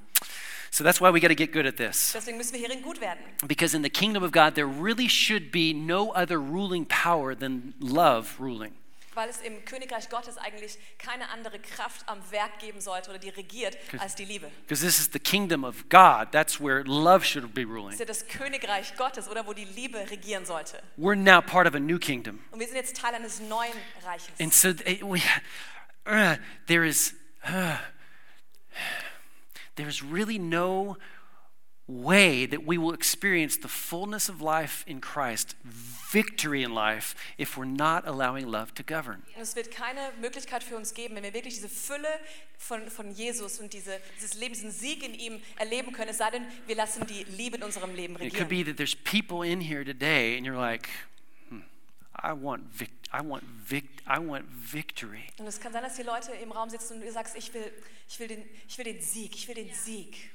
[0.71, 2.13] So that's why we got to get good at this.
[2.13, 3.21] Deswegen müssen wir hierin gut werden.
[3.47, 7.75] Because in the kingdom of God, there really should be no other ruling power than
[7.81, 8.73] love ruling.
[9.15, 13.31] Weil es im Königreich Gottes eigentlich keine andere Kraft am Werk geben sollte oder die
[13.31, 14.49] regiert als die Liebe.
[14.63, 16.31] Because this is the kingdom of God.
[16.31, 17.93] That's where love should be Das ruling.
[17.95, 20.81] ist ja das Königreich Gottes oder wo die Liebe regieren sollte.
[20.97, 22.39] We're now part of a new kingdom.
[22.53, 23.73] Und wir sind jetzt Teil eines neuen
[24.05, 24.29] Reiches.
[24.41, 25.21] And so eh, we,
[26.07, 26.37] uh,
[26.69, 27.13] there is
[27.45, 27.75] uh,
[29.79, 30.97] there's really no
[31.87, 37.57] way that we will experience the fullness of life in Christ, victory in life, if
[37.57, 39.23] we're not allowing love to govern.
[39.41, 42.09] Es wird keine Möglichkeit für uns geben, wenn wir wirklich diese Fülle
[42.59, 46.31] von, von Jesus und diese, dieses Leben, diesen Sieg in ihm erleben können, es sei
[46.31, 49.63] denn, wir lassen die Liebe in unserem Leben It could be that there's people in
[49.63, 50.91] here today, and you're like,
[52.23, 55.25] I want vic- I want vic- I want victory.
[55.39, 57.73] Und es kann sein, dass hier Leute im Raum sitzen und du sagst, ich will,
[58.09, 60.31] ich will, den, ich will den Sieg, ich will den Sieg.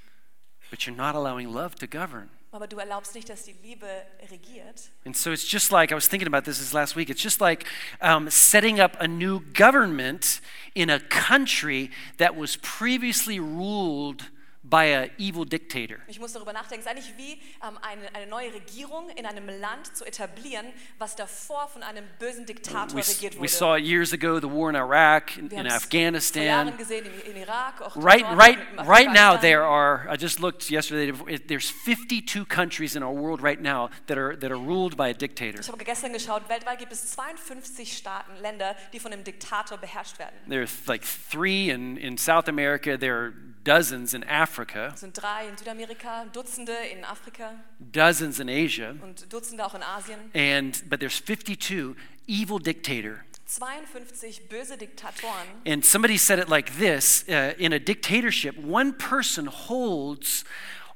[0.69, 2.29] But you're not allowing love to govern.
[2.51, 3.87] Aber du erlaubst nicht, dass die Liebe
[4.29, 4.91] regiert.
[5.05, 7.41] And so it's just like, I was thinking about this this last week, it's just
[7.41, 7.65] like
[7.99, 10.39] um, setting up a new government
[10.75, 14.29] in a country that was previously ruled
[14.63, 15.97] by an evil dictator.
[16.07, 16.85] Ich muss darüber nachdenken.
[16.85, 17.33] Es ist eigentlich wie
[17.65, 22.45] ähm, eine, eine neue Regierung in einem Land zu etablieren, was davor von einem bösen
[22.45, 25.75] Diktator We, regiert we saw years ago, the war in Iraq, in, Wir in Vor
[25.75, 26.45] Afghanistan.
[26.45, 30.07] Jahren gesehen, in, in Irak, auch Right, right, right now, there are.
[30.09, 31.11] I just looked yesterday.
[31.47, 35.13] There's 52 countries in our world right now that are that are ruled by a
[35.13, 35.59] dictator.
[35.59, 40.19] Ich habe gestern geschaut, weltweit gibt es 52 Staaten, Länder, die von einem Diktator beherrscht
[40.19, 40.35] werden.
[40.47, 42.97] There's like three in, in South America.
[42.97, 48.49] There are dozens in Africa, Es sind drei in Südamerika, Dutzende in Afrika dozens in
[48.49, 50.19] Asia, und Dutzende auch in Asien.
[50.33, 51.95] and but there's 52
[52.27, 53.23] evil dictator.
[53.45, 55.47] 52 böse Diktatoren.
[55.65, 60.43] And somebody said it like this: uh, In a dictatorship, one person holds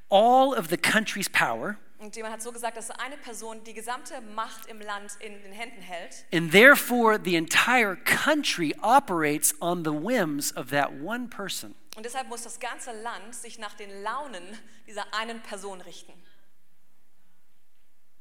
[0.10, 4.22] all of the country's power, Und jemand hat so gesagt, dass eine Person die gesamte
[4.22, 6.26] Macht im Land in den Händen hält.
[6.32, 11.74] and therefore the entire country operates on the whims of that one person.
[11.96, 14.44] Und deshalb muss das ganze Land sich nach den Launen
[14.86, 16.14] dieser einen Person richten.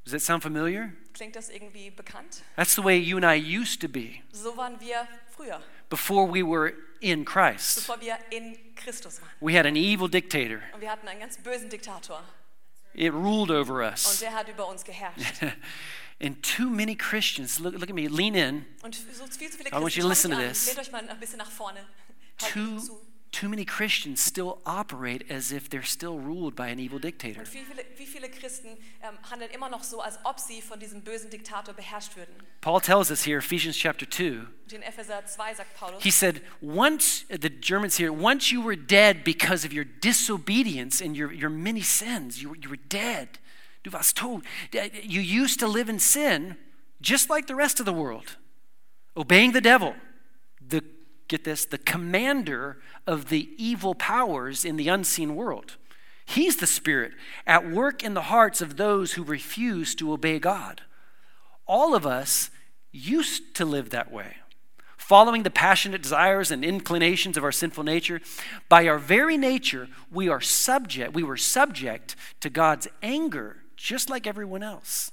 [0.05, 0.93] Does that sound familiar?
[1.15, 2.43] Klingt das irgendwie bekannt?
[2.55, 5.61] That's the way you and I used to be So waren wir früher,
[5.91, 7.77] before we were in Christ.
[7.77, 9.31] bevor wir in Christus waren.
[9.41, 12.23] We had an evil dictator, Und wir hatten einen ganz bösen Diktator.
[12.97, 14.19] It ruled over Und us.
[14.21, 15.43] der hat über uns geherrscht.
[16.21, 18.65] and too many Christians, look, look at me, lean in.
[18.83, 20.67] Und so viel zu viele I want you to listen to this.
[20.67, 21.81] lehnt euch mal ein bisschen nach vorne.
[22.39, 22.81] Too.
[23.37, 27.41] Too many Christians still operate as if they're still ruled by an evil dictator.
[27.41, 30.81] Und wie viele, wie viele Christen ähm, handeln immer noch so, als ob sie von
[30.81, 32.35] diesem bösen Diktator beherrscht würden.
[32.63, 37.27] Paul tells us here, Ephesians chapter 2, in Epheser 2 sagt Paulus, he said, once,
[37.29, 41.83] the Germans here, once you were dead because of your disobedience and your, your many
[41.83, 43.39] sins, you were, you were dead.
[43.83, 44.43] Du warst tot.
[45.03, 46.57] You used to live in sin
[47.03, 48.37] just like the rest of the world,
[49.15, 49.95] obeying the devil,
[51.29, 55.77] get this, the commander of the evil powers in the unseen world.
[56.25, 57.13] He's the spirit
[57.47, 60.83] at work in the hearts of those who refuse to obey God.
[61.67, 62.51] All of us
[62.91, 64.37] used to live that way,
[64.97, 68.21] following the passionate desires and inclinations of our sinful nature.
[68.69, 74.27] By our very nature, we are subject, we were subject to God's anger, just like
[74.27, 75.13] everyone else.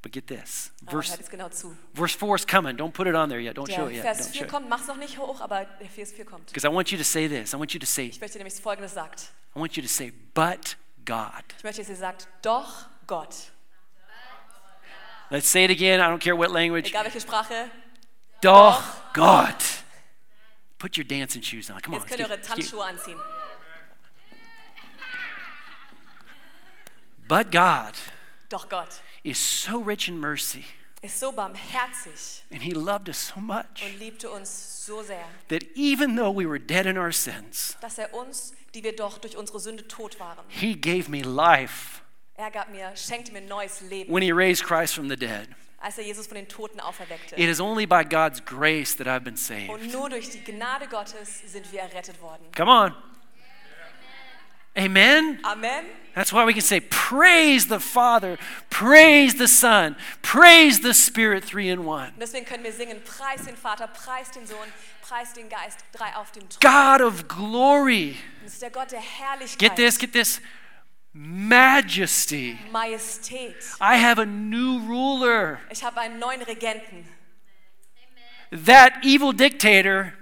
[0.00, 0.70] But get this.
[0.86, 1.48] Oh, verse, hört genau
[1.92, 2.76] verse 4 is coming.
[2.76, 3.56] Don't put it on there yet.
[3.56, 4.02] Don't show it yet.
[4.02, 6.46] Vers 4 kommt, mach's noch nicht hoch, aber Vers 4 kommt.
[6.46, 7.52] Because I want you to say this.
[7.52, 9.32] I want you to say, Ich möchte nämlich Folgendes sagt.
[9.56, 11.42] I want you to say, but God.
[11.56, 13.50] Ich möchte, dass ihr sagt, doch Gott.
[15.30, 16.00] Let's say it again.
[16.00, 16.88] I don't care what language.
[16.88, 17.70] Egal welche Sprache,
[18.40, 18.82] Doch
[19.14, 19.56] God.
[20.78, 21.80] Put your dancing shoes on.
[21.82, 22.02] Come on.
[22.02, 23.18] jetzt könnt ihr eure let's get- let's get- Tanzschuhe anziehen.
[27.26, 27.94] But God
[28.48, 28.88] Doch Gott
[29.30, 30.64] is so rich in mercy,
[31.02, 35.62] ist so barmherzig and He loved us so much und liebte uns so sehr, that
[35.74, 39.36] even though we were dead in our sins, dass er uns, die wir doch durch
[39.36, 42.02] unsere Sünde tot waren, He gave me life
[42.34, 45.48] er gab mir, schenkte mir neues Leben, when He raised Christ from the dead.
[45.80, 47.36] als er Jesus von den Toten auferweckte.
[47.36, 49.70] It is only by God's grace that I've been saved.
[49.70, 52.44] Und nur durch die Gnade Gottes sind wir errettet worden.
[52.56, 52.94] Come on.
[54.78, 55.40] Amen.
[55.44, 55.84] Amen.
[56.14, 58.38] That's why we can say, Praise the Father,
[58.70, 62.12] praise the Son, praise the Spirit, three in one.
[62.18, 64.68] Deswegen können wir singen, preis den Vater, preis den Sohn,
[65.00, 66.60] preis den Geist, drei auf dem Thron.
[66.60, 68.16] God of glory.
[68.42, 70.40] Das ist der Gott der Herrlichkeit, Get this, get this.
[71.12, 72.58] Majesty.
[72.72, 73.54] Majestät.
[73.80, 75.60] I have a new ruler.
[75.70, 77.06] Ich habe einen neuen Regenten.
[78.50, 80.14] That evil dictator,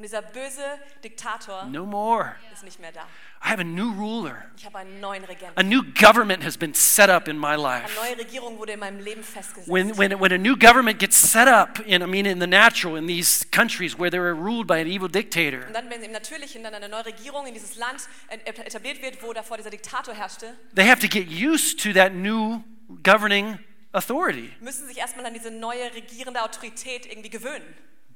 [0.00, 0.62] Und dieser böse
[1.04, 2.34] Diktator no more.
[2.54, 3.02] ist nicht mehr da.
[3.44, 4.46] I have a new ruler.
[4.56, 5.58] Ich habe einen neuen Regenten.
[5.58, 7.94] A new government has been set up in my Eine life.
[8.00, 9.68] neue Regierung wurde in meinem Leben festgesetzt.
[9.70, 12.96] When, when, when a new government gets set up, in, I mean, in the natural,
[12.96, 16.62] in these countries where they're ruled by an evil dictator, Und dann, wenn im Natürlichen
[16.62, 18.08] dann eine neue Regierung in dieses Land
[18.46, 22.62] etabliert wird, wo davor dieser Diktator herrschte, they have to get used to that new
[23.02, 23.58] governing
[23.92, 24.50] authority.
[24.60, 27.66] müssen sich erstmal an diese neue regierende Autorität irgendwie gewöhnen.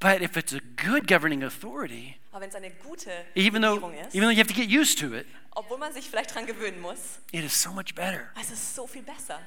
[0.01, 3.95] But if it's a good governing authority, Aber wenn es eine gute even though, Regierung
[3.95, 6.47] ist, even though you have to get used to it, obwohl man sich vielleicht dran
[6.47, 8.31] gewöhnen muss, it is so much better.
[8.41, 9.41] es ist so viel besser.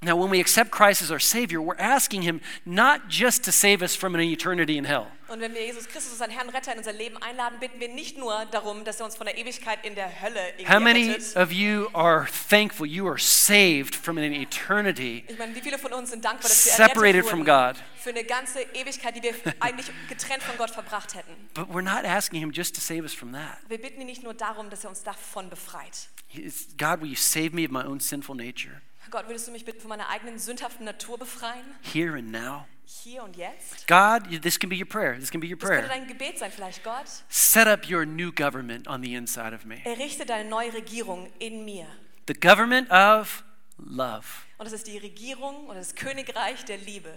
[0.00, 3.82] Now, when we accept Christ as our Savior, we're asking Him not just to save
[3.82, 6.78] us from an eternity in hell, Und wenn wir Jesus Christus als Herrn Retter in
[6.78, 9.94] unser Leben einladen, bitten wir nicht nur darum, dass er uns von der Ewigkeit in
[9.96, 11.36] der Hölle How many errettet.
[11.36, 15.92] of you are thankful you are saved from an eternity Ich meine, wie viele von
[15.92, 17.82] uns sind dankbar, dass wir separated errettet from wurden God?
[17.96, 21.32] für eine ganze Ewigkeit, die wir eigentlich getrennt von Gott verbracht hätten.
[21.54, 23.58] But we're not asking Him just to save us from that.
[23.68, 26.08] Wir bitten ihn nicht nur darum, dass er uns davon befreit.
[26.32, 29.64] It's, God, will you save me of my own sinful nature Gott, würdest du mich
[29.64, 31.64] bitte von meiner eigenen sündhaften Natur befreien?
[31.82, 32.66] here and now?
[32.84, 33.86] Hier und jetzt?
[33.86, 35.18] God, this can be your prayer.
[35.18, 35.98] This can be your Das könnte prayer.
[36.00, 37.04] dein Gebet sein, vielleicht Gott.
[37.28, 39.76] Set up your new government on the inside of me.
[39.84, 41.86] Errichte deine neue Regierung in mir.
[42.26, 43.44] The government of
[43.78, 44.24] love.
[44.56, 47.12] Und das ist die Regierung oder das Königreich der Liebe.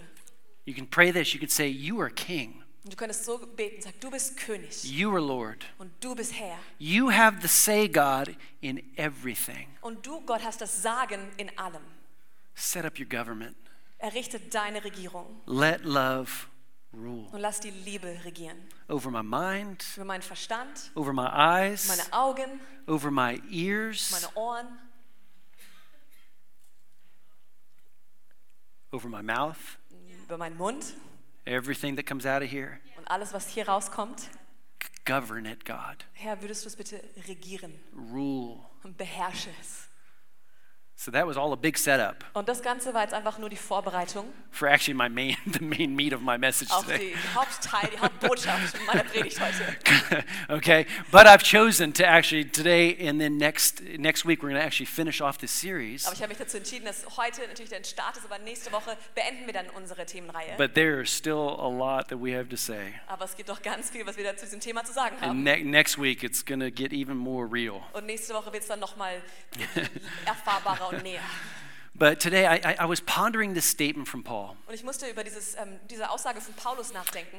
[0.64, 1.32] You can pray this.
[1.32, 2.61] You can say, You are king.
[2.84, 5.64] Und du könntest so beten, sag, du bist König You are Lord.
[5.78, 6.58] und du bist Herr.
[6.78, 9.68] You have the say, God, in everything.
[9.82, 11.82] Und du, Gott, hast das Sagen in allem.
[12.54, 13.56] Set up your government.
[13.98, 16.28] Errichte deine Regierung Let love
[16.92, 18.58] rule und lass die Liebe regieren.
[18.88, 24.28] over my mind, Über meinen Verstand, over my eyes, meine Augen, over my ears, meine
[24.36, 24.66] Ohren,
[28.90, 29.56] over my mouth,
[30.24, 30.84] über meinen Mund
[31.44, 32.80] everything that comes out of here.
[32.98, 34.28] und alles, was hier rauskommt.
[35.04, 36.04] Govern it, God.
[36.12, 37.72] Herr, würdest du es bitte regieren
[38.12, 38.60] Rule.
[38.84, 39.88] und beherrsche es.
[40.94, 43.56] So that was all a big setup Und das Ganze war jetzt einfach nur die
[43.56, 47.12] Vorbereitung for actually my main, the main meat of my message auf today.
[47.14, 50.24] die Hauptteil, die Hauptbotschaft meiner Predigt heute.
[50.48, 54.64] okay, but I've chosen to actually today and then next next week we're going to
[54.64, 56.04] actually finish off this series.
[56.06, 58.96] Aber ich habe mich dazu entschieden, dass heute natürlich der Start ist, aber nächste Woche
[59.16, 60.54] beenden wir dann unsere Themenreihe.
[60.56, 62.92] But there's still a lot that we have to say.
[63.08, 65.30] aber es gibt doch ganz viel, was wir zu diesem Thema zu sagen haben.
[65.30, 67.80] And ne- next week it's going to get even more real.
[67.94, 69.20] Und nächste Woche wird es dann nochmal
[70.26, 71.20] erfahrbarer näher.
[71.94, 75.22] But today I, I, I was pondering this statement from Paul, Und ich musste über
[75.24, 77.36] dieses, ähm, diese Aussage von Paulus nachdenken.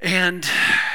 [0.00, 0.46] and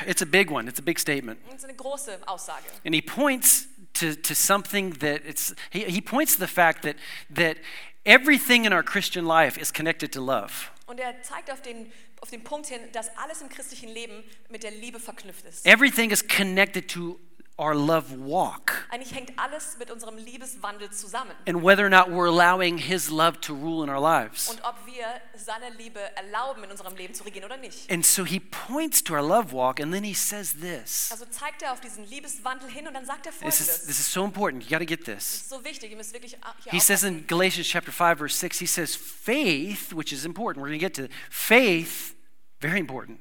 [0.08, 0.68] it's a big one.
[0.68, 1.40] It's a big statement.
[1.54, 2.64] Ist eine große Aussage.
[2.86, 6.96] And he points to, to something that it's he, he points to the fact that
[7.36, 7.58] that
[8.06, 10.70] everything in our Christian life is connected to love.
[10.86, 14.64] Und er zeigt auf den, auf den Punkt hin, dass alles im christlichen Leben mit
[14.64, 15.66] der Liebe verknüpft ist.
[15.66, 17.20] Everything is connected to
[17.60, 21.32] our love walk Eigentlich hängt alles mit unserem Liebeswandel zusammen.
[21.48, 24.50] and whether or not we're allowing his love to rule in our lives.
[24.50, 27.90] Und ob wir seine Liebe erlauben, in unserem Leben zu regieren oder nicht.
[27.92, 31.10] And so he points to our love walk and then he says this.
[31.12, 34.12] Also zeigt er auf diesen Liebeswandel hin und dann sagt er This is this is
[34.12, 34.64] so important.
[34.64, 35.34] You got to get Das this.
[35.42, 38.60] ist so wichtig, ihr müsst wirklich hier He says in Galatians chapter 5 verse 6
[38.60, 40.62] he says faith, which is important.
[40.64, 42.14] We're going to get to faith,
[42.60, 43.20] very important.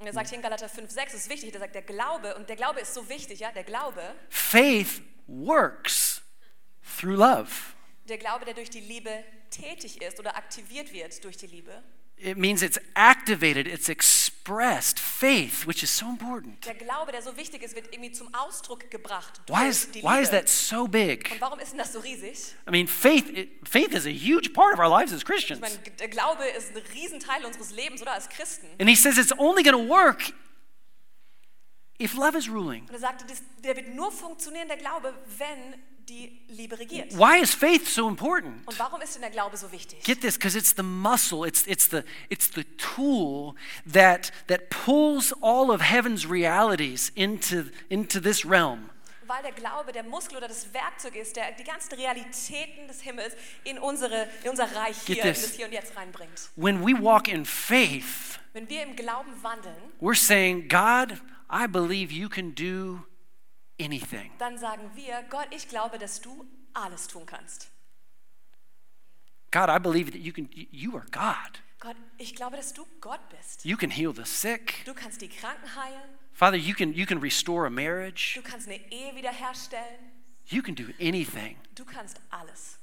[0.00, 2.48] Und er sagt hier in Galater 5, 6, ist wichtig, er sagt, der Glaube, und
[2.48, 6.22] der Glaube ist so wichtig, ja, der Glaube, Faith works
[6.98, 7.50] through love.
[8.08, 11.82] der Glaube, der durch die Liebe tätig ist oder aktiviert wird durch die Liebe.
[12.22, 14.98] It means it's activated, it's expressed.
[14.98, 16.64] Faith, which is so important.
[16.66, 20.30] Der Glaube, der so wichtig ist, wird irgendwie zum Ausdruck gebracht Why is, why is
[20.30, 21.30] that so big?
[21.32, 22.54] Und warum ist denn das so riesig?
[22.66, 25.60] I mean, faith, it, faith is a huge part of our lives as Ich Christians.
[25.60, 28.66] meine, der Glaube ist ein Riesenteil unseres Lebens, oder als Christen.
[28.78, 30.32] And he says it's only going to work
[31.98, 32.82] if love is ruling.
[32.82, 33.24] Und er sagte,
[33.64, 37.16] der wird nur funktionieren, der Glaube, wenn die Liebe regiert.
[37.16, 38.66] Why is faith so important?
[38.66, 40.02] Und warum ist denn der Glaube so wichtig?
[40.02, 43.54] Get this, because it's the muscle, it's, it's, the, it's the tool
[43.90, 48.90] that, that pulls all of heaven's realities into, into this realm.
[49.26, 53.34] Weil der Glaube der Muskel oder das Werkzeug ist, der die ganzen Realitäten des Himmels
[53.62, 55.42] in, unsere, in unser Reich Get hier, in this.
[55.42, 56.50] das Hier und Jetzt reinbringt.
[56.56, 62.12] When we walk in faith, Wenn wir im Glauben wandeln, we're saying, God, I believe
[62.12, 63.04] you can do
[63.80, 64.30] anything.
[64.38, 67.70] dann sagen wir, Gott, ich glaube, dass du alles tun kannst.
[69.52, 71.60] God, I believe that you can you are God.
[71.80, 73.64] Gott, ich glaube, dass du Gott bist.
[73.64, 74.84] You can heal the sick.
[74.84, 78.34] Du kannst die Kranken heilen, Father, you can you can restore a marriage.
[78.34, 80.12] du kannst eine Ehe wiederherstellen,
[80.46, 81.56] You can do anything.
[81.74, 82.78] du kannst alles.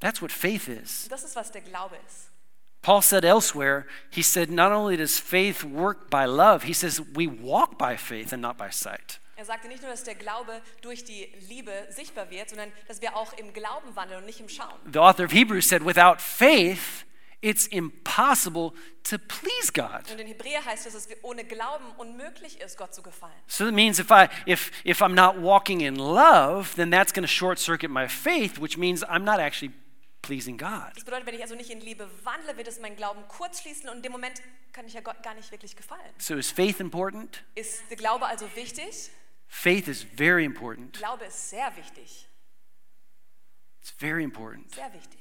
[0.00, 1.08] That's what faith is.
[1.08, 2.30] Das ist, was der Glaube ist.
[2.82, 7.26] Paul said elsewhere, he said, not only does faith work by love, he says we
[7.26, 9.18] walk by faith and not by sight.
[9.36, 13.16] Er sagte nicht nur, dass der Glaube durch die Liebe sichtbar wird, sondern dass wir
[13.16, 14.78] auch im Glauben wandeln und nicht im Schauen.
[14.90, 17.04] The author of Hebrews said, without faith,
[17.42, 18.72] it's impossible
[19.04, 20.10] to please God.
[20.10, 23.34] Und in Hebräer heißt es, dass es ohne Glauben unmöglich ist, Gott zu gefallen.
[23.46, 27.26] So that means if I if if I'm not walking in love, then that's going
[27.26, 29.72] to short circuit my faith, which means I'm not actually
[30.22, 30.92] pleasing God.
[30.94, 33.88] Das bedeutet, wenn ich also nicht in Liebe wandle, wird es meinen Glauben kurz schließen
[33.88, 34.40] und in dem Moment
[34.72, 36.14] kann ich ja Gott gar nicht wirklich gefallen.
[36.18, 37.44] So is faith important?
[37.54, 39.10] Ist der Glaube also wichtig?
[39.48, 40.92] Faith is very important.
[40.94, 42.26] Glaube ist sehr wichtig.
[43.80, 44.72] It's very important.
[44.74, 45.16] Sehr wichtig.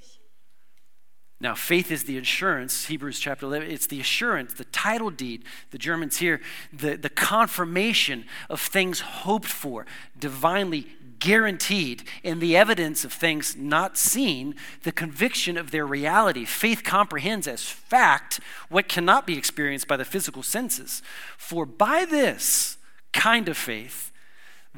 [1.42, 5.78] Now, faith is the insurance, Hebrews chapter 11, it's the assurance, the title deed, the
[5.78, 6.40] Germans here,
[6.72, 9.86] the, the confirmation of things hoped for,
[10.18, 10.88] divinely
[11.20, 16.46] guaranteed, and the evidence of things not seen, the conviction of their reality.
[16.46, 21.02] Faith comprehends as fact what cannot be experienced by the physical senses.
[21.38, 22.78] For by this
[23.12, 24.12] kind of faith,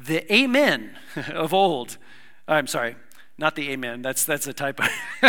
[0.04, 0.96] the amen
[1.32, 1.98] of old,
[2.46, 2.96] I'm sorry,
[3.36, 4.84] not the amen, that's, that's a typo.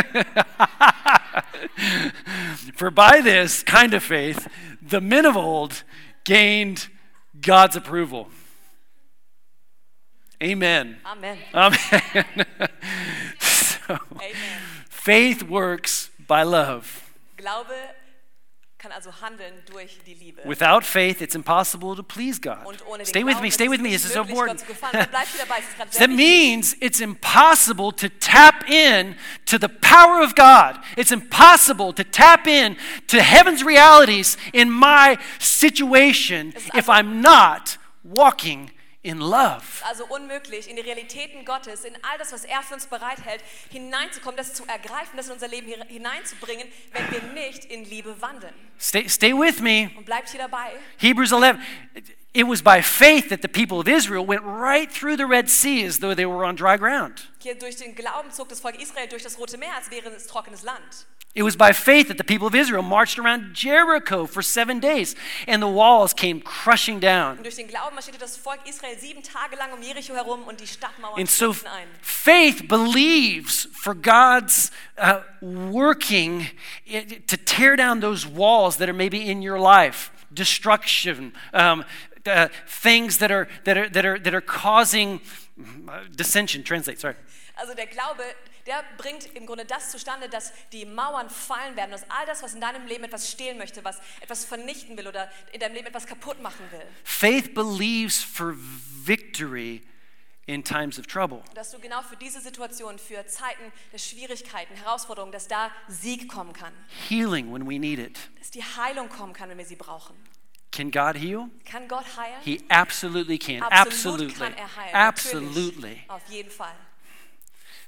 [2.75, 4.47] For by this kind of faith,
[4.81, 5.83] the men of old
[6.23, 6.87] gained
[7.39, 8.29] God's approval.
[10.41, 10.97] Amen.
[11.05, 11.37] Amen.
[11.53, 11.77] Amen.
[13.39, 14.61] so, Amen.
[14.89, 17.13] faith works by love.
[17.37, 17.67] Glaube
[20.45, 22.65] Without faith, it's impossible to please God.
[22.65, 23.89] und ohne den Stay with me, stay with me.
[23.89, 24.61] This is so important.
[24.61, 24.95] zu gefallen.
[24.95, 29.15] Aber Bleib hier dabei, es ist gerade sehr That means it's impossible to tap in
[29.45, 30.79] to the power of God.
[30.95, 38.71] It's impossible to tap in to heaven's realities in my situation if I'm not walking
[39.01, 39.63] in love.
[39.87, 44.35] also unmöglich, in die Realitäten Gottes, in all das, was er für uns bereithält, hineinzukommen,
[44.35, 48.53] das zu ergreifen, das in unser Leben hineinzubringen, wenn wir nicht in Liebe wandeln.
[48.79, 49.89] Stay, stay with me.
[49.95, 50.71] Und bleibt hier dabei.
[50.97, 51.59] Hebrews 11.
[52.31, 55.85] It was by faith that the people of Israel went right through the Red Sea
[55.85, 57.29] as though they were on dry ground.
[57.39, 60.27] Hier durch den Glauben zog das Volk Israel durch das Rote Meer, als wäre es
[60.27, 61.07] trockenes Land.
[61.39, 65.15] It was by faith that the people of Israel marched around Jericho for seven days
[65.47, 67.37] and the walls came crushing down.
[67.37, 70.59] Und durch den Glauben marschierte das Volk Israel sieben Tage lang um Jericho herum und
[70.59, 71.87] die Stadtmauern And so ein.
[72.01, 76.47] faith believes for God's uh, working
[77.27, 81.85] to tear down those walls that are maybe in your life, destruction, um,
[82.25, 85.21] uh, things that are, that, are, that, are, that are causing
[85.87, 86.63] uh, dissension.
[86.63, 87.15] Translate, sorry.
[87.59, 88.23] Also der Glaube,
[88.65, 92.53] der bringt im Grunde das zustande, dass die Mauern fallen werden, dass all das, was
[92.53, 96.05] in deinem Leben etwas stehlen möchte, was etwas vernichten will oder in deinem Leben etwas
[96.05, 99.81] kaputt machen will, Faith believes for victory
[100.45, 101.41] in times of trouble.
[101.53, 106.53] dass du genau für diese Situation, für Zeiten der Schwierigkeiten, Herausforderungen, dass da Sieg kommen
[106.53, 106.73] kann,
[107.07, 108.17] healing when we need it.
[108.39, 110.15] dass die Heilung kommen kann, wenn wir sie brauchen.
[110.71, 111.49] Can God heal?
[111.65, 112.41] Kann Gott heilen?
[112.43, 113.63] He absolutely can.
[113.63, 114.35] Absolut Absolutely.
[114.35, 114.95] kann er heilen.
[114.95, 115.81] Absolutely.
[115.81, 116.09] Natürlich.
[116.09, 116.75] Auf jeden Fall.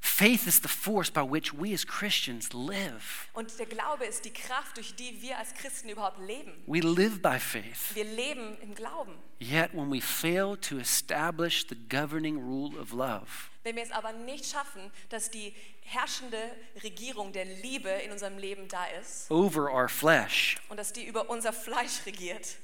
[0.03, 3.29] Faith is the force by which we as Christians live.
[3.33, 6.53] Und der Glaube ist die Kraft, durch die wir als Christen überhaupt leben.
[6.65, 7.93] We live by faith.
[7.93, 9.13] Wir leben im Glauben.
[9.39, 14.11] Yet, when we fail to establish the governing rule of love, Wenn wir es aber
[14.11, 19.87] nicht schaffen, dass die herrschende Regierung der Liebe in unserem Leben da ist over our
[19.87, 22.57] flesh, und dass die über unser Fleisch regiert,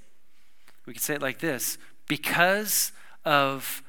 [0.85, 2.91] we could say it like this because
[3.25, 3.83] of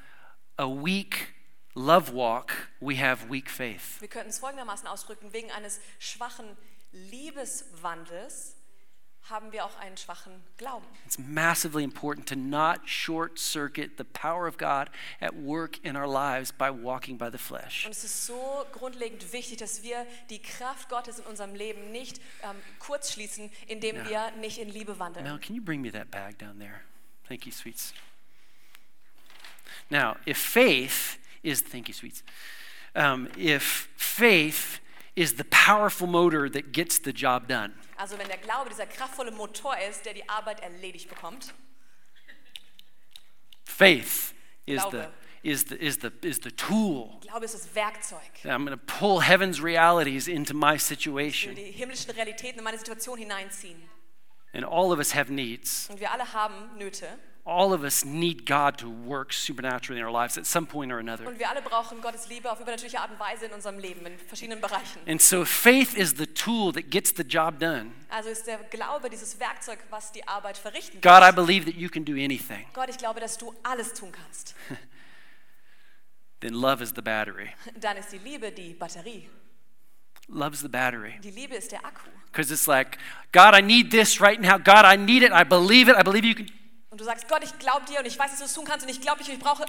[0.57, 1.33] a weak
[1.79, 4.01] love walk, we have weak faith.
[4.01, 6.57] wir könnten es folgendermaßen ausdrücken, wegen eines schwachen
[6.91, 8.55] Liebeswandels
[9.29, 10.85] haben wir auch einen schwachen Glauben.
[11.05, 14.89] It's massively important to not short circuit the power of God
[15.21, 17.85] at work in our lives by walking by the flesh.
[17.85, 22.19] Und es ist so grundlegend wichtig, dass wir die Kraft Gottes in unserem Leben nicht
[22.43, 24.09] ähm, kurzschließen, indem Ja.
[24.09, 25.23] wir nicht in Liebe wandeln.
[25.25, 26.81] Mel, can you bring me that bag down there?
[27.27, 27.93] Thank you, sweets.
[29.91, 32.23] Now, if faith is, thank you, sweets.
[32.95, 34.79] Um, if faith
[35.15, 39.31] is the powerful motor that gets the job done, Also wenn der Glaube dieser kraftvolle
[39.31, 41.53] Motor ist, der die Arbeit erledigt bekommt,
[43.65, 44.33] faith
[44.65, 45.07] is the,
[45.43, 47.19] is the, is the, is the tool.
[47.21, 48.19] Glaube ist das Werkzeug.
[48.45, 51.55] I'm going to pull heaven's realities into my Ich will situation.
[51.55, 53.81] die himmlischen Realitäten in meine Situation hineinziehen.
[54.53, 55.89] And all of us have needs.
[55.89, 57.07] Und wir alle haben Nöte.
[57.49, 60.99] All of us need God to work supernaturally in our lives at some point or
[60.99, 61.25] another.
[61.25, 64.19] Und wir alle brauchen Gottes Liebe auf übernatürliche Art und Weise in unserem Leben, in
[64.19, 64.99] verschiedenen Bereichen.
[65.07, 67.91] And so faith is the tool that gets the job done.
[68.09, 71.89] Also ist der Glaube dieses Werkzeug, was die Arbeit verrichten God, I believe that you
[71.89, 72.67] can do anything.
[72.73, 74.53] Gott, ich glaube, dass du alles tun kannst.
[76.41, 77.49] Then love is the battery.
[77.79, 79.27] Dann ist die Liebe die Batterie.
[80.31, 81.19] Love's the battery.
[81.23, 82.07] Die Liebe ist der Akku.
[82.31, 82.99] Because it's like,
[83.31, 84.57] God, I need this right now.
[84.59, 85.31] God, I need it.
[85.31, 85.95] I believe it.
[85.95, 86.47] I believe you can.
[86.89, 88.85] Und du sagst, Gott, ich glaube dir und ich weiß, dass du es tun kannst
[88.85, 89.65] und ich glaube dich und ich brauche.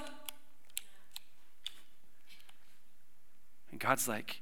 [3.73, 4.41] And God's like,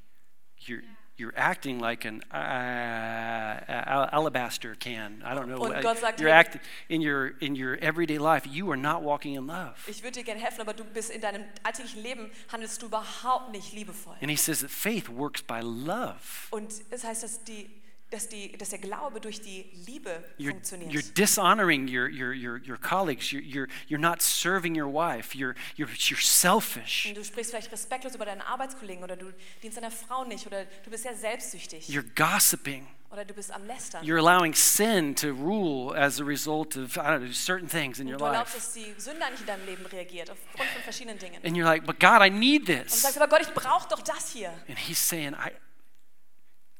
[0.60, 0.82] you're,
[1.18, 5.22] you're acting like an uh, al- alabaster can.
[5.24, 5.60] I don't know.
[5.60, 8.46] Und Gott sagt, you're acting in your in your everyday life.
[8.46, 9.74] You are not walking in love.
[9.88, 13.50] Ich würde dir gerne helfen, aber du bist in deinem alltäglichen Leben, handelst du überhaupt
[13.50, 14.16] nicht liebevoll.
[14.20, 16.20] And He says that faith works by love.
[16.50, 17.68] Und es heißt, dass, die,
[18.10, 20.92] dass, die, dass der Glaube durch die Liebe You're, funktioniert.
[20.92, 23.30] you're dishonoring your, your, your, your colleagues.
[23.30, 25.36] You're, you're, you're not serving your wife.
[25.36, 27.06] You're, you're, you're selfish.
[27.06, 30.64] Und du sprichst vielleicht respektlos über deinen Arbeitskollegen oder du dienst deiner Frau nicht oder
[30.84, 32.86] du bist sehr selbstsüchtig You're gossiping.
[33.10, 34.02] oder du bist am Lästern.
[34.04, 38.06] You're allowing sin to rule as a result of I don't know, certain things in
[38.06, 38.64] Und your du erlaubst, life.
[38.64, 41.44] dass die Sünde nicht in deinem Leben reagiert, aufgrund von verschiedenen Dingen.
[41.44, 43.02] And you're like, but God, I need Und du this.
[43.02, 44.48] sagst, aber Gott, ich brauche doch das hier.
[44.66, 45.52] And He's saying, I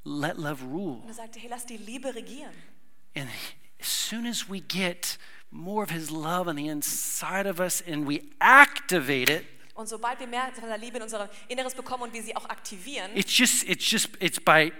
[0.08, 1.00] let love rule.
[1.02, 2.52] Und er sagt, hey, lass die Liebe regieren.
[3.14, 3.28] And
[3.80, 5.18] as soon as we get
[5.50, 9.44] more of His love on the inside of us and we activate it,
[9.74, 12.46] Und sobald wir mehr von der Liebe in unser Inneres bekommen und wir sie auch
[12.46, 14.72] aktivieren, it's just it's just it's by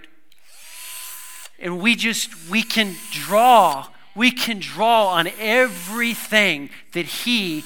[1.61, 7.63] and we just we can draw we can draw on everything that he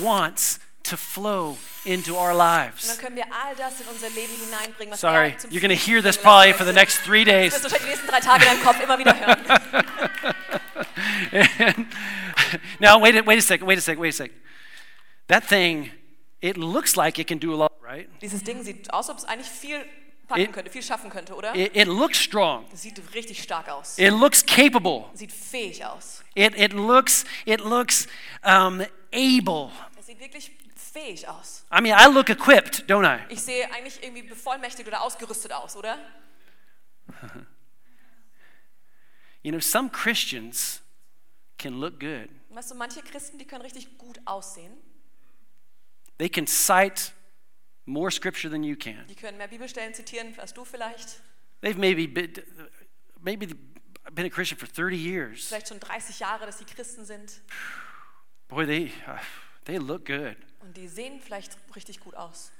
[0.00, 5.00] wants to flow into our lives können wir all das in unser Leben hineinbringen, was
[5.00, 7.64] sorry er you're going to hear this probably for the next three days Das wirst
[7.64, 9.84] du wahrscheinlich die nächsten drei Tage in deinem Kopf immer wieder hören.
[11.32, 11.86] And-
[12.80, 14.36] now wait a, wait a second wait a second wait a second
[15.28, 15.90] that thing
[16.40, 19.24] it looks like it can do a lot right Dieses Ding sieht aus, ob es
[19.24, 19.84] eigentlich viel
[20.28, 21.54] packen It- könnte, viel schaffen könnte, oder?
[21.54, 23.98] it, it looks strong sieht richtig stark aus.
[23.98, 26.22] it looks capable Sieht fähig aus.
[26.34, 28.06] it, it looks it looks
[28.44, 30.50] um, able Es sieht wirklich
[30.92, 31.64] fähig aus.
[31.72, 33.20] I mean, I look equipped, don't I?
[33.32, 35.98] Ich sehe eigentlich irgendwie bevollmächtigt oder ausgerüstet aus, oder?
[39.44, 40.80] You know, some Christians
[41.58, 42.28] can look good.
[42.50, 44.72] Weißt du, manche Christen, die können richtig gut aussehen.
[46.18, 47.12] They can cite
[47.84, 49.04] more scripture than you can.
[49.08, 51.20] Die können mehr Bibelstellen zitieren als du vielleicht.
[51.60, 52.32] They've maybe been,
[53.20, 53.48] maybe
[54.12, 55.48] been a Christian for 30 years.
[55.48, 57.40] Vielleicht schon 30 Jahre, dass sie Christen sind.
[58.46, 59.18] Boy, they, uh,
[59.64, 60.36] they look good.
[60.62, 62.52] Und die sehen vielleicht richtig gut aus.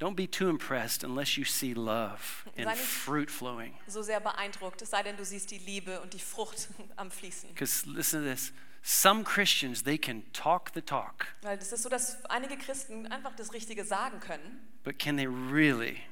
[0.00, 2.18] Don't be too impressed unless you see love
[2.56, 3.78] and Sei nicht- fruit flowing.
[3.86, 7.50] So sehr beeindruckt, es sei denn, du siehst die Liebe und die Frucht am Fließen.
[7.50, 8.52] Because listen to this
[8.82, 13.36] some Christians, they can talk the talk, Weil es ist so, dass einige Christen einfach
[13.36, 16.02] das Richtige sagen können, but can they really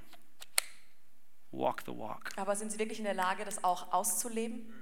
[1.51, 2.31] walk the walk?
[2.37, 4.73] aber sind sie wirklich in der Lage, das auch auszuleben?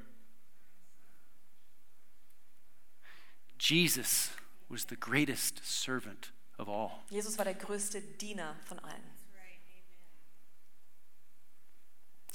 [3.59, 4.31] Jesus
[4.71, 7.03] was the greatest servant of all.
[7.11, 9.20] Jesus war der größte Diener von allen.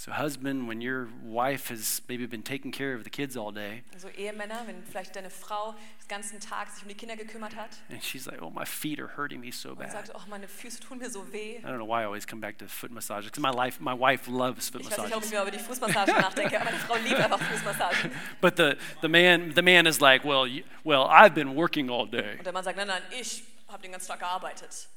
[0.06, 3.82] So, husband, when your wife has maybe been taking care of the kids all day,
[3.92, 7.72] Also Ehemänner, wenn vielleicht deine Frau den ganzen Tag sich um die Kinder gekümmert hat
[7.90, 10.48] and she's like, "Oh, my feet are hurting me so und bad." sagt, oh, meine
[10.48, 11.58] Füße tun mir so weh.
[11.58, 14.00] I don't know why I always come back to foot massages because my life, my
[14.00, 15.26] wife loves foot Ich weiß nicht, ob massages.
[15.26, 18.12] ich mir über die Fußmassage nachdenke, aber meine Frau liebt einfach Fußmassagen.
[18.42, 22.06] But the, the man the man is like, well, you, well, I've been working all
[22.08, 22.38] day.
[22.38, 24.88] Und der Mann sagt, nein, nein, ich habe den ganzen Tag gearbeitet.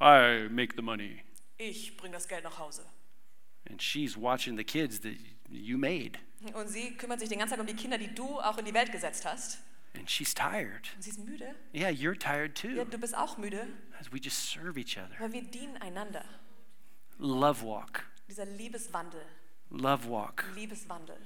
[0.00, 1.24] I make the money,
[1.56, 2.84] Ich bringe das Geld nach Hause.
[3.68, 5.14] And she's watching the kids that
[5.50, 6.18] you made,
[6.54, 8.74] Und sie kümmert sich den ganzen Tag um die Kinder, die du auch in die
[8.74, 9.58] Welt gesetzt hast.
[9.94, 10.90] and she's tired.
[10.96, 11.54] Und sie ist müde.
[11.74, 12.90] Yeah, you're tired Ja, too.
[12.90, 13.66] du bist auch müde,
[13.98, 15.14] As we just serve each other.
[15.18, 16.24] weil wir dienen einander.
[17.18, 19.22] Love walk, Dieser Liebeswandel,
[19.70, 20.44] love walk.
[20.54, 21.16] Liebeswandel.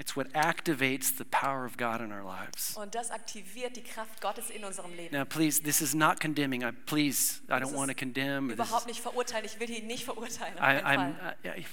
[0.00, 2.74] It's what activates the power of God in our lives.
[2.74, 5.14] Und das aktiviert die Kraft Gottes in unserem Leben.
[5.14, 6.64] Now, please, this is not condemning.
[6.64, 8.48] I please, I don't want to condemn.
[8.50, 9.44] Überhaupt nicht verurteilen.
[9.44, 10.56] Ich will ihn nicht verurteilen.
[10.56, 11.64] I, I'm, uh, I,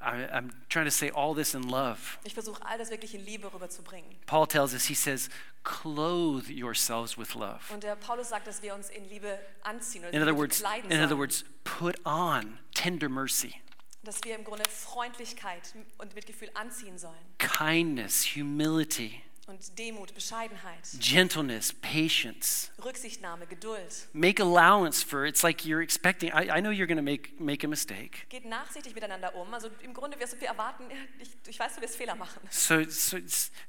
[0.00, 0.26] I.
[0.32, 2.18] I'm trying to say all this in love.
[2.24, 4.16] Ich versuche all das wirklich in Liebe rüberzubringen.
[4.26, 5.30] Paul tells us, he says,
[5.62, 7.60] clothe yourselves with love.
[7.72, 11.16] Und der Paulus sagt, dass wir uns in Liebe anziehen In other words, in other
[11.16, 13.60] words, put on tender mercy,
[14.02, 17.18] Dass wir im Grunde Freundlichkeit und Mitgefühl anziehen sollen.
[17.38, 22.70] kindness, humility, Und Demut, Bescheidenheit, gentleness, patience.
[22.84, 24.08] Rücksichtnahme, Geduld.
[24.12, 26.30] Make allowance for it's like you're expecting.
[26.32, 28.26] I, I know you're going to make make a mistake.
[28.28, 29.52] Geht nachsichtig miteinander um.
[29.52, 30.84] Also im Grunde wirst du wir erwarten,
[31.18, 32.40] ich, ich weiß, du wirst Fehler machen.
[32.48, 33.18] So, so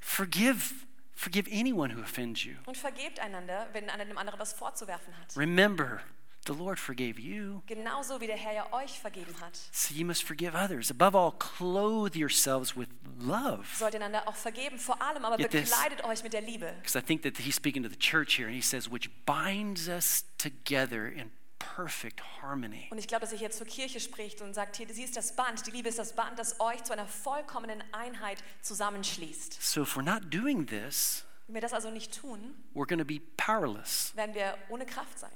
[0.00, 0.72] forgive
[1.14, 2.54] forgive anyone who offends you.
[2.66, 5.36] Und vergebt einander, wenn einer dem anderen was vorzuwerfen hat.
[5.36, 6.00] Remember,
[6.46, 7.62] the Lord forgave you.
[7.66, 9.56] Genauso wie der Herr ja euch vergeben hat.
[9.72, 10.90] So you must forgive others.
[10.90, 12.88] Above all, clothe yourselves with
[13.18, 13.64] love.
[13.76, 15.70] Sollt einander auch vergeben, vor allem aber Get this.
[15.70, 16.72] bekleidet euch mit der Liebe.
[16.80, 19.88] Because I think that he's speaking to the church here, and he says, which binds
[19.88, 22.88] us together in perfect harmony.
[22.90, 25.36] Und ich glaube, dass er hier zur Kirche spricht und sagt, hier, sie ist das
[25.36, 29.62] Band, die Liebe ist das Band, das euch zu einer vollkommenen Einheit zusammenschließt.
[29.62, 33.04] So if we're not doing this, Wenn wir das also nicht tun, we're going to
[33.04, 34.12] be powerless.
[34.16, 35.30] werden wir ohne Kraft sein.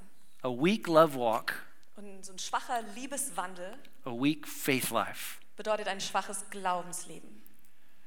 [0.46, 1.54] A weak love walk,
[1.96, 5.40] Und so ein schwacher Liebeswandel a weak faith life.
[5.56, 7.42] bedeutet ein schwaches Glaubensleben.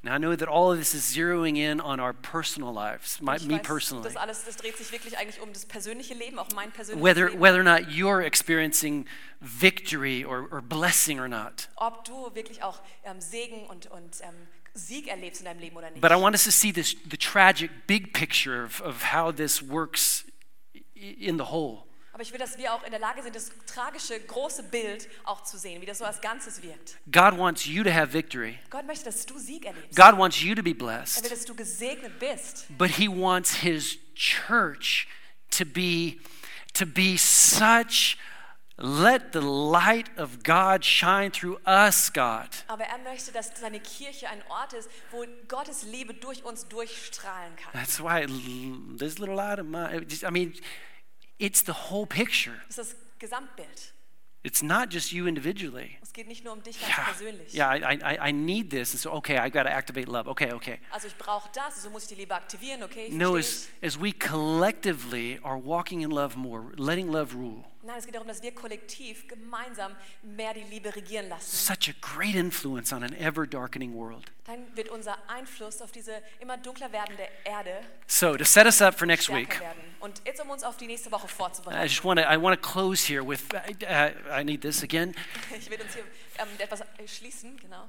[0.04, 3.38] Now I know that all of this is zeroing in on our personal lives, my,
[3.40, 4.06] me weiß, personally.
[4.06, 7.30] Das alles, das dreht sich wirklich eigentlich um das persönliche Leben, auch mein persönliches Whether
[7.30, 7.42] Leben.
[7.42, 9.06] whether or not you're experiencing
[9.42, 11.68] victory or, or blessing or not.
[11.76, 15.90] Ob du wirklich auch ähm, Segen und, und ähm, Sieg erlebst in deinem Leben oder
[15.90, 16.00] nicht.
[16.00, 19.62] But I want us to see this the tragic big picture of, of how this
[19.62, 20.24] works
[20.96, 21.89] in the whole.
[22.20, 25.42] Aber ich will, dass wir auch in der Lage sind, das tragische, große Bild auch
[25.42, 26.98] zu sehen, wie das so als Ganzes wirkt.
[27.10, 28.60] God wants you to have victory.
[28.70, 29.96] Gott möchte, dass du Sieg erlebst.
[29.96, 31.32] God wants you to be Er will, blessed.
[31.32, 32.66] dass du gesegnet bist.
[32.78, 35.08] But he wants his church
[35.52, 36.18] to be
[36.74, 38.18] to be such
[38.78, 42.50] let the light of God shine through us, God.
[42.68, 47.56] Aber er möchte, dass seine Kirche ein Ort ist, wo Gottes Liebe durch uns durchstrahlen
[47.56, 47.72] kann.
[47.72, 48.26] That's why
[48.98, 50.54] this little light of mine, I mean,
[51.40, 52.56] it's the whole picture.
[52.68, 53.94] Das ist das Gesamtbild.
[54.42, 55.98] It's not just you individually.
[56.02, 57.54] Es geht nicht nur um dich ganz Yeah, persönlich.
[57.54, 58.92] yeah I, I, I need this.
[58.94, 60.30] And so, okay, I got to activate love.
[60.30, 60.80] Okay, okay.
[60.92, 63.10] Also ich brauche das, also muss ich die Liebe aktivieren, okay?
[63.12, 68.06] No, as, as we collectively are walking in love more, letting love rule, Nein, es
[68.06, 71.50] geht darum, dass wir kollektiv gemeinsam mehr die Liebe regieren lassen.
[71.50, 74.32] such a great influence on an ever darkening world.
[74.46, 78.98] Dann wird unser Einfluss auf diese immer dunkler werdende Erde So, to set us up
[78.98, 79.79] for next week, werden.
[80.00, 82.60] Und jetzt, um uns auf die nächste Woche I vorzubereiten, just want to I want
[82.60, 85.14] to close here with uh, I need this again.
[85.58, 86.04] ich will uns hier
[86.38, 87.86] ähm, etwas schließen, genau.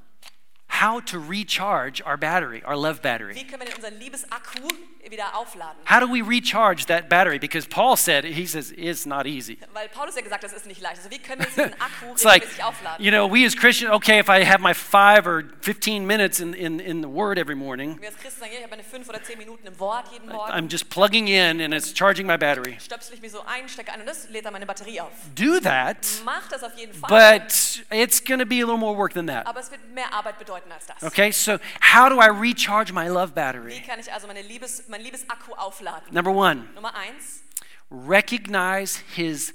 [0.81, 3.35] How to recharge our battery, our love battery.
[3.35, 4.69] Wie können wir denn unseren Liebesakku
[5.11, 5.77] wieder aufladen?
[5.87, 7.39] How do we recharge that battery?
[7.39, 9.59] Because Paul said, he says, it's not easy.
[9.73, 10.99] Weil Paulus ja gesagt das ist nicht leicht.
[10.99, 13.05] Also wie können wir diesen Akku It's like, regelmäßig aufladen?
[13.05, 16.55] you know, we as Christians, okay, if I have my five or 15 minutes in,
[16.55, 19.09] in, in the Word every morning, Wir als Christen sagen, ja, ich habe meine fünf
[19.09, 20.53] oder zehn Minuten im Wort jeden Morgen.
[20.53, 22.77] I'm just plugging in and it's charging my battery.
[22.81, 25.11] Stöpsel ich mir so ein, stecke ein und das lädt dann meine Batterie auf.
[25.35, 27.09] Do that, Mach das auf jeden Fall.
[27.09, 29.47] but it's going to be a little more work than that.
[29.47, 31.03] aber es wird mehr Arbeit bedeuten als das.
[31.03, 33.83] Okay, so how do I recharge my love Wie battery?
[33.87, 36.13] kann ich also meine Liebes, mein Liebesakku aufladen?
[36.13, 37.43] Number one, Nummer eins,
[37.91, 39.53] recognize his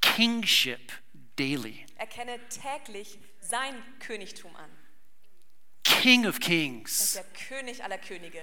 [0.00, 0.92] kingship
[1.36, 1.86] daily.
[1.96, 4.70] erkenne täglich sein Königtum an.
[5.84, 7.12] King of Er ist kings.
[7.14, 8.42] der König aller Könige.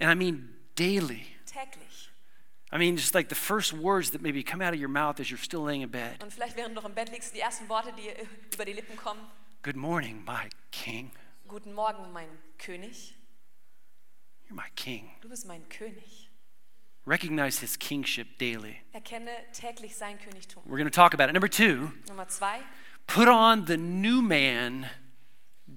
[0.00, 1.26] And I mean daily.
[1.46, 2.10] Täglich.
[2.72, 5.30] I mean, just like the first words that maybe come out of your mouth as
[5.30, 6.22] you're still laying in bed.
[6.22, 8.10] Und vielleicht während du noch im Bett liegst, die ersten Worte, die
[8.54, 9.20] über die Lippen kommen.
[9.62, 11.10] Good morning, my king.
[11.48, 12.28] Guten Morgen, mein
[12.58, 13.14] König.
[14.48, 15.10] You're my king.
[15.20, 16.28] Du bist mein König.
[17.04, 18.80] Recognize his kingship daily.
[18.92, 20.62] Erkenne täglich sein Königtum.
[20.66, 21.32] We're going to talk about it.
[21.32, 22.60] Number two, Nummer zwei,
[23.06, 24.88] put on the new man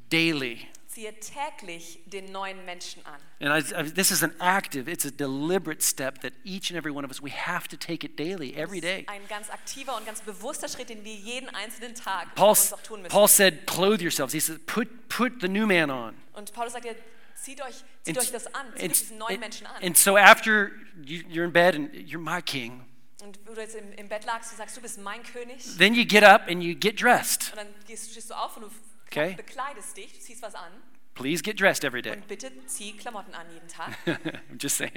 [0.10, 0.70] daily.
[0.92, 3.22] Ziehe täglich den neuen Menschen an.
[3.40, 6.92] And I, I, this is an active, it's a deliberate step that each and every
[6.92, 9.06] one of us, we have to take it daily, every day.
[9.08, 12.82] Ein ganz aktiver und ganz bewusster Schritt, den wir jeden einzelnen Tag Paul, uns auch
[12.82, 13.12] tun müssen.
[13.12, 14.34] Paul said, clothe yourselves.
[14.34, 16.16] He said, put, put the new man on.
[16.34, 16.94] und Paulus sagt ja,
[17.36, 19.84] zieht euch, zieht And, euch das an, zieht and- euch diesen neuen and- Menschen an.
[19.84, 20.72] and so after
[21.06, 22.84] you, you're in bed and you're my king,
[23.22, 25.78] und wo du jetzt im, im Bett lagst und sagst, du bist mein König.
[25.78, 27.52] then you get up and you get dressed.
[27.52, 28.70] Und dann gehst, stehst du auf und du
[29.12, 29.34] Okay.
[29.36, 30.72] bekleidest dich, ziehst was an.
[31.16, 32.14] Please get dressed every day.
[32.14, 33.94] Und bitte zieh Klamotten an jeden Tag.
[34.50, 34.94] I'm just saying.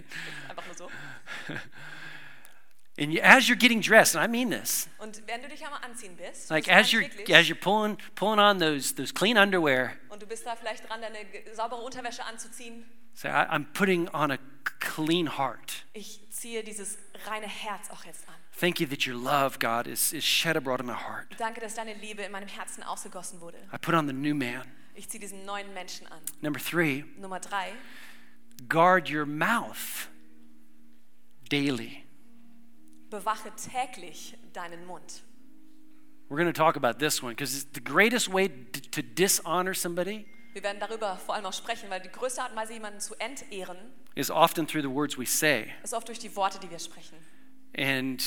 [0.49, 0.89] Einfach nur so.
[2.99, 5.81] And you, as you're getting dressed, and I mean this, Und wenn du dich einmal
[5.83, 9.97] anziehen bist, like as you're wirklich, as you're pulling pulling on those those clean underwear,
[10.11, 11.19] und du bist da vielleicht dran, deine
[11.55, 12.85] saubere Unterwäsche anzuziehen,
[13.15, 14.39] say I, I'm putting on a
[14.79, 15.87] clean heart.
[15.95, 18.35] ich ziehe dieses reine Herz auch jetzt an.
[18.61, 21.29] Thank you that your love, God, is, is shed abroad in my heart.
[21.39, 23.57] Danke, dass deine Liebe in meinem Herzen ausgegossen wurde.
[23.73, 24.65] I put on the new man.
[24.95, 26.21] Ich ziehe diesen neuen Menschen an.
[26.43, 27.73] Number three, Nummer drei,
[28.69, 30.09] guard your mouth
[31.49, 32.02] daily.
[33.13, 35.23] Bewache täglich deinen Mund.
[36.29, 40.63] We're going to talk about this one because the greatest way to dishonor somebody Wir
[40.63, 43.77] werden darüber vor allem auch sprechen, weil die größte Art und Weise, jemanden zu entehren,
[44.15, 45.73] is often through the words we say.
[45.83, 47.17] ist oft durch die Worte, die wir sprechen.
[47.77, 48.23] And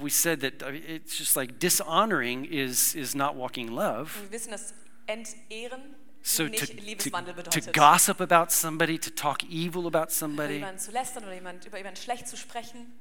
[0.00, 4.10] we said that uh, it's just like dishonoring is, is not walking in love.
[4.18, 4.74] Und wir wissen, dass
[5.06, 10.78] entehren So to, to, to gossip about somebody, to talk evil about über somebody, jemanden
[10.78, 12.92] zu lästern oder jemand, über jemanden schlecht zu sprechen.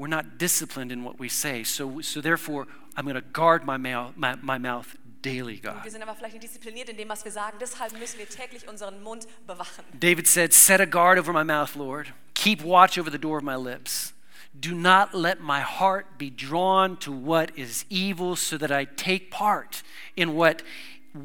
[0.00, 1.62] We're not disciplined in what we say.
[1.62, 5.84] So, so therefore, I'm going to guard my mouth, my, my mouth daily, God.
[5.84, 7.58] Wir sind aber vielleicht nicht diszipliniert in dem, was wir sagen.
[7.60, 9.84] Deshalb müssen wir täglich unseren Mund bewachen.
[9.92, 12.14] David said, Set a guard over my mouth, Lord.
[12.32, 14.14] Keep watch over the door of my lips.
[14.58, 19.30] Do not let my heart be drawn to what is evil, so that I take
[19.30, 19.82] part
[20.16, 20.62] in what,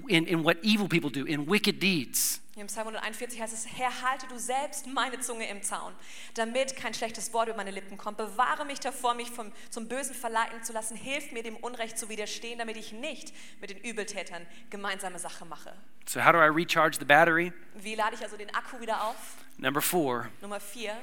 [0.09, 2.41] in, in what evil people do, in wicked deeds.
[2.55, 5.91] Hier im Psalm 141 heißt es, Herr, halte du selbst meine Zunge im Zaun,
[6.35, 8.15] damit kein schlechtes Wort über meine Lippen kommt.
[8.15, 10.95] Bewahre mich davor, mich vom, zum Bösen verleiten zu lassen.
[10.95, 15.75] Hilf mir, dem Unrecht zu widerstehen, damit ich nicht mit den Übeltätern gemeinsame Sache mache.
[16.07, 17.51] So, how do I recharge the battery?
[17.73, 19.35] Wie lade ich also den Akku wieder auf?
[19.57, 20.95] Number four, Nummer vier.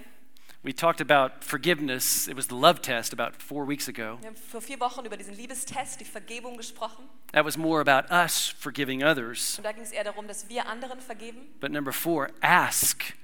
[0.63, 2.29] We talked about forgiveness.
[2.29, 4.19] It was the love test about four weeks ago.
[4.21, 7.09] Wir haben vor vier Wochen über diesen Liebestest, die Vergebung gesprochen.
[7.33, 9.59] That was more about us forgiving others.
[9.59, 11.49] Und da ging es eher darum, dass wir anderen vergeben.
[11.61, 13.15] But number four, ask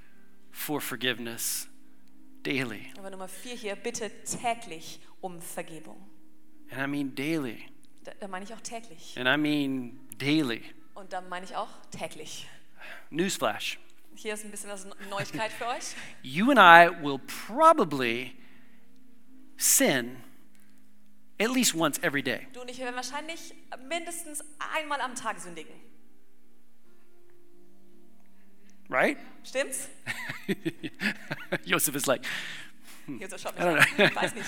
[0.51, 1.67] for forgiveness
[2.43, 2.91] daily.
[2.97, 6.09] Aber Nummer vier hier, bitte täglich um Vergebung.
[6.71, 7.65] And I mean daily.
[8.03, 9.17] Da, da meine ich auch täglich.
[9.17, 10.63] And I mean daily.
[10.93, 12.47] Und da meine ich auch täglich.
[13.09, 13.79] Newsflash.
[14.21, 15.95] Hier ist ein bisschen was Neuigkeit für euch.
[16.23, 18.35] You and I will probably
[19.55, 20.17] sin
[21.39, 22.45] at least once every day.
[22.51, 23.53] Du und ich werden wahrscheinlich
[23.87, 24.43] mindestens
[24.75, 25.73] einmal am Tag sündigen.
[28.89, 29.17] Right?
[29.45, 29.87] Stimmt's?
[31.63, 32.25] Joseph is like,
[33.05, 33.85] hmm, schaut mich I don't an.
[33.95, 34.03] know.
[34.03, 34.47] Ich weiß nicht.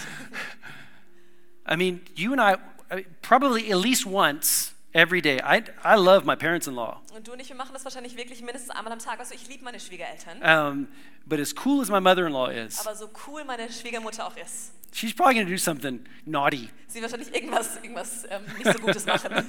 [1.66, 5.40] I mean, you and I, probably at least once every day.
[5.40, 7.02] I, I love my parents in law.
[7.14, 9.20] Und du und ich, wir machen das wahrscheinlich wirklich mindestens einmal am Tag.
[9.20, 10.42] Also ich liebe meine Schwiegereltern.
[10.42, 10.88] Um,
[11.26, 14.36] but as cool as my mother in law is, Aber so cool meine Schwiegermutter auch
[14.38, 18.66] ist, she's probably going to do something naughty, sie wird wahrscheinlich irgendwas, irgendwas ähm, nicht
[18.66, 19.46] so Gutes machen.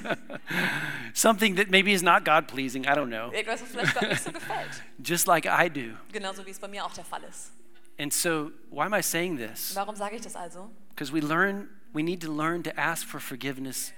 [1.15, 2.85] something that maybe is not God pleasing.
[2.85, 3.31] I don't know.
[3.33, 4.83] Irgendwas, was vielleicht Gott nicht so gefällt.
[5.05, 5.97] Just like I do.
[6.13, 7.53] Genauso wie es bei mir auch der Fall ist.
[7.99, 9.75] And so, why am I saying this?
[9.75, 10.71] Warum sage ich das also?
[10.91, 13.93] Because we learn, we need to learn to ask for forgiveness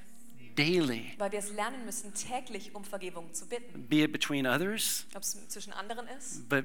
[0.57, 3.87] daily, weil wir es lernen müssen, täglich um Vergebung zu bitten.
[3.89, 6.65] be it between others, Ob es zwischen anderen ist, but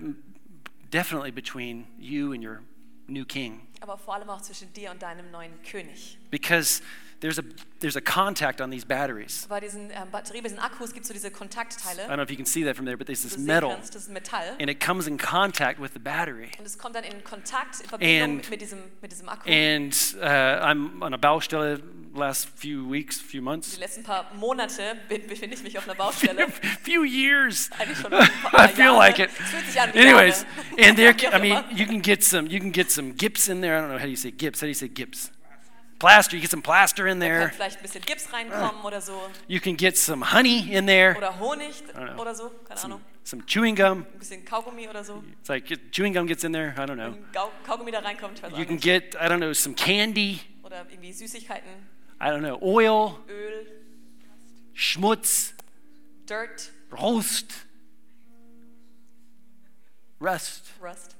[0.91, 2.61] definitely between you and your
[3.07, 3.61] new king.
[3.81, 6.17] aber vor allem auch zwischen dir und deinem neuen König.
[6.29, 6.81] Because
[7.21, 7.43] there's a,
[7.79, 9.45] there's a contact on these batteries.
[9.49, 12.03] Bei diesen ähm, Batterien, bei diesen Akkus gibt es so diese Kontaktteile.
[12.03, 13.95] I don't know if you can see that from there, but there's this metal, kannst,
[13.95, 14.55] das ist Metall.
[14.59, 16.51] and it comes in contact with the battery.
[16.57, 19.49] Und es kommt dann in Kontakt, in Verbindung And- mit, diesem, mit diesem Akku.
[19.49, 21.81] And uh, I'm on a Baustelle
[22.15, 23.75] last few weeks, few months.
[23.75, 26.47] Die letzten paar Monate befinde ich mich auf einer Baustelle.
[26.83, 27.69] few years.
[27.77, 28.97] Eigentlich schon ein paar I feel Jahre.
[28.97, 29.29] like it.
[29.39, 30.45] Es fühlt sich an wie Anyways,
[30.79, 33.77] and there, I mean, you can get some, you can get some gips in there.
[33.77, 34.57] I don't know how do you say gips.
[34.61, 35.29] How do you say gips?
[35.99, 36.35] Plaster.
[36.37, 37.49] You get some plaster in there.
[37.53, 39.29] vielleicht ein bisschen Gips reinkommen oder so.
[39.47, 41.15] You can get some honey in there.
[41.17, 41.83] Oder Honig
[42.17, 43.05] oder so, keine Some, Ahnung.
[43.25, 44.05] some chewing gum.
[44.13, 45.21] Ein bisschen Kaugummi oder so.
[45.41, 46.73] It's like chewing gum gets in there.
[46.77, 47.11] I don't know.
[47.13, 47.25] Wenn
[47.65, 50.39] Kaugummi da reinkommt, You can get, I don't know, some candy.
[50.63, 51.69] Oder irgendwie Süßigkeiten,
[52.21, 53.65] I don't know, oil, Öl,
[54.73, 55.53] schmutz,
[56.29, 57.53] Dirt, roast,
[60.21, 61.15] rust, Rust,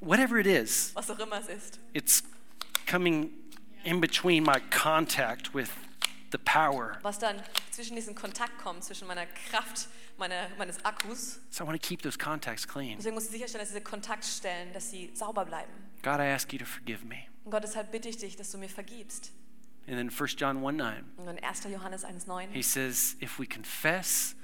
[0.00, 0.92] whatever it is.
[0.94, 1.78] was auch immer es ist.
[1.92, 2.22] It's
[2.86, 3.30] coming
[3.88, 5.70] in between my contact with
[6.30, 6.98] the power.
[7.02, 11.40] Was dann zwischen diesen Kontakt kommt, zwischen meiner Kraft meiner, meines Akkus.
[11.50, 12.96] So I want to keep those contacts clean.
[12.98, 15.72] Deswegen muss ich sicherstellen, dass diese Kontaktstellen, dass sie sauber bleiben.
[16.02, 17.24] God, I ask you to forgive me.
[17.44, 19.32] Und Gott, deshalb bitte ich dich, dass du mir vergibst.
[19.86, 21.64] And then 1 John 1 9, Und in 1.
[21.64, 24.34] Johannes 1,9, he says, if we confess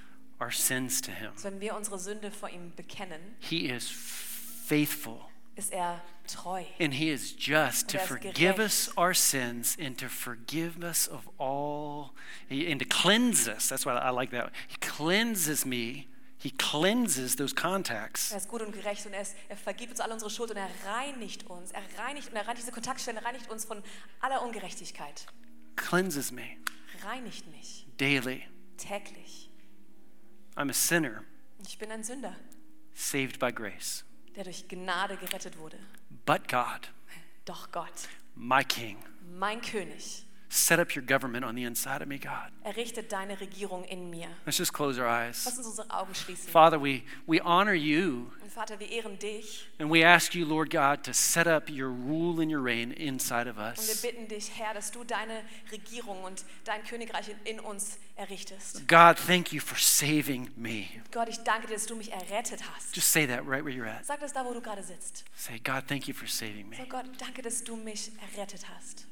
[0.41, 5.21] our sins to him, wenn wir unsere Sünde vor ihm bekennen, he is faithful
[5.57, 6.65] ist er treu.
[6.81, 11.29] and he is just to er forgive us our sins and to forgive us of
[11.39, 12.15] all
[12.51, 13.69] and to cleanse us.
[13.69, 14.53] That's why I like that.
[14.69, 16.09] He cleanses me.
[16.39, 18.31] He cleanses those contacts.
[18.31, 20.59] Er ist gut und gerecht und er, ist, er vergibt uns alle unsere Schuld und
[20.59, 21.73] er reinigt uns.
[21.73, 23.83] Er reinigt und er reinigt diese Kontaktstellen, er reinigt uns von
[24.21, 25.27] aller Ungerechtigkeit.
[25.77, 26.43] Cleanses me
[27.03, 28.45] Reinigt mich daily.
[28.77, 29.51] täglich.
[30.57, 31.25] I'm a sinner
[31.67, 32.37] Ich bin ein Sünder,
[32.95, 34.05] saved by grace.
[34.37, 35.79] Der durch Gnade gerettet wurde.
[36.27, 36.91] But God,
[37.45, 38.99] Doch Gott, my King,
[39.39, 40.24] mein König,
[40.55, 42.51] set up your government on the inside of me, God.
[42.63, 44.29] errichtet deine Regierung in mir.
[44.47, 45.45] Let's just close our eyes.
[45.45, 46.49] Lass uns unsere Augen schließen.
[46.51, 50.71] Father, we, we honor you Und Vater, wir ehren dich and we ask you, Lord
[50.71, 54.03] God, to set up your rule and your reign inside of und wir us.
[54.03, 55.43] bitten dich, Herr, dass du deine
[55.73, 58.87] Regierung und dein Königreich in, in uns errichtest.
[58.87, 60.87] God, thank you for saving me.
[61.11, 62.95] Gott, ich danke dir, dass du mich errettet hast.
[62.95, 64.05] Just say that right where you're at.
[64.07, 65.25] Sag das da, wo du gerade sitzt.
[65.37, 66.77] Say, God, thank you for saving me.
[66.77, 69.07] Sag Gott, danke, dass du mich errettet hast.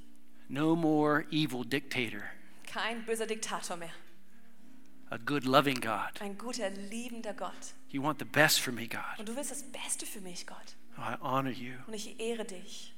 [0.53, 2.24] No more evil dictator,
[2.66, 3.94] Kein böser Diktator mehr.
[5.11, 6.20] a good, loving God.
[6.20, 7.72] Ein guter, liebender Gott.
[7.88, 9.18] You want the best for me, God.
[9.18, 10.74] Und du willst das Beste für mich, Gott.
[10.98, 11.76] Oh, I honor you.
[11.86, 12.92] Und ich ehre dich.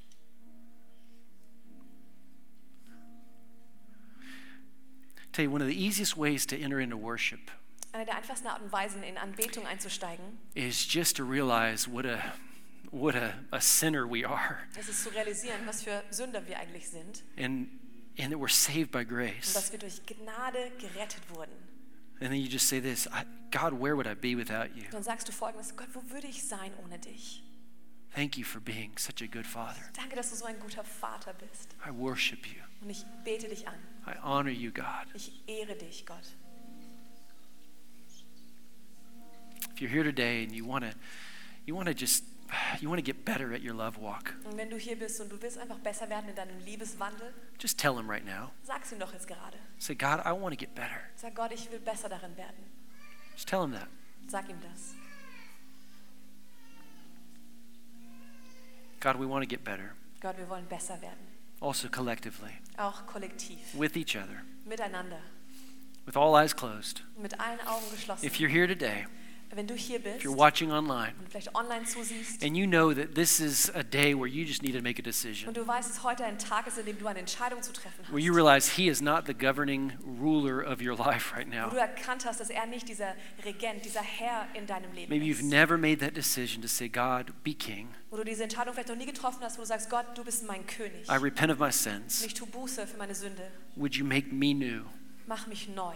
[5.31, 7.51] Tell you, one of the easiest ways to enter into worship
[7.93, 12.33] Eine der einfachsten Arten und Weisen, in Anbetung einzusteigen, is just to realize what a
[12.91, 14.57] what a, a sinner we are
[14.89, 17.69] ist zu realisieren, was für Sünder wir eigentlich sind and
[18.17, 19.53] and that we're saved by und grace.
[19.53, 21.53] dass wir durch Gnade gerettet wurden.
[22.21, 24.83] And then you just say this, I, God, where would I be without you?
[24.91, 27.43] Dann sagst du folgendes, Gott, wo würde ich sein ohne dich?
[28.13, 29.81] Thank you for being such a good father.
[29.93, 31.75] Danke, dass du so ein guter Vater bist.
[31.85, 32.61] I worship you.
[32.81, 33.75] Und ich bete dich an.
[34.07, 35.07] I honor you, God.
[35.13, 36.23] Ich ehre dich, Gott.
[39.73, 40.91] If you're here today and you want to
[41.65, 42.23] you want to just
[42.81, 45.29] you want to get better at your love walk, Und wenn du hier bist und
[45.31, 48.51] du willst einfach besser werden in deinem Liebeswandel, just tell him right now.
[48.63, 49.57] sag's ihm doch jetzt gerade.
[49.79, 51.01] Say, God, I want to get better.
[51.15, 52.63] Sag Gott, ich will besser darin werden.
[53.35, 53.87] Just tell him that.
[54.27, 54.95] Sag ihm das.
[58.99, 59.93] God, we want to get better.
[60.21, 61.27] Gott, wir wollen besser werden.
[61.61, 65.19] Also collectively, Auch kollektiv, with each other, miteinander,
[66.05, 67.01] with all eyes closed.
[67.17, 68.25] mit allen Augen geschlossen.
[68.25, 69.05] If you're here today,
[69.53, 73.39] Wenn du hier if you're watching online, vielleicht online zusiehst and you know that this
[73.39, 76.25] is a day where you just need to make a decision, und weißt, dass heute
[76.25, 79.01] ein Tag ist, in dem du eine Entscheidung zu treffen where you realize He is
[79.01, 81.71] not the governing ruler of your life right now.
[82.25, 85.49] hast, er dieser Regent, dieser Herr in deinem Leben Maybe you've ist.
[85.49, 87.89] never made that decision to say, God, be king.
[88.09, 90.45] Wo du diese Entscheidung vielleicht noch nie getroffen hast, wo du sagst, Gott, du bist
[90.45, 91.07] mein König.
[91.09, 92.25] I repent of my sins.
[92.25, 93.51] ich tue Buße für meine Sünde.
[93.75, 94.83] Would you make me new?
[95.27, 95.95] Mach mich neu.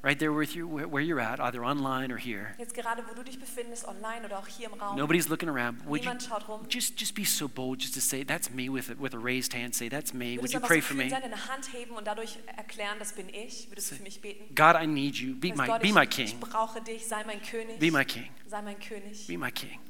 [0.00, 2.54] Right there with you, where you're at, either online or here.
[2.56, 5.84] Jetzt gerade, wo du dich befindest, online oder auch hier im Raum, Nobody's looking around.
[5.86, 6.64] Would you schaut rum.
[6.68, 9.52] just just be so bold just to say, That's me with a, with a raised
[9.54, 9.74] hand?
[9.74, 10.38] Say, That's me.
[10.38, 11.10] Would you pray so for me?
[11.10, 13.68] sein, deine Hand heben und dadurch erklären, das bin ich?
[13.70, 14.54] Würdest du für mich beten?
[14.54, 15.34] God, I need you.
[15.34, 16.38] Be my, Gott, be ich, my ich king.
[16.38, 17.80] brauche dich, sei mein König.
[17.80, 18.28] Be my king.
[18.46, 19.26] Sei mein König.
[19.26, 19.80] Be my king.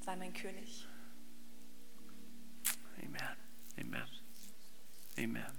[0.00, 0.86] Sei mein König.
[3.04, 3.36] Amen.
[3.78, 4.06] Amen.
[5.18, 5.52] Amen.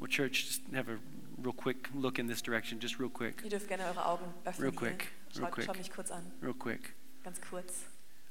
[0.00, 0.98] Well, church, just a
[1.44, 4.68] real quick look in this direction, just real quick, Ihr dürft gerne eure Augen öffnen.
[4.68, 5.66] Real quick, real quick.
[5.66, 6.94] Schaut mich kurz an, real quick.
[7.22, 7.84] ganz kurz.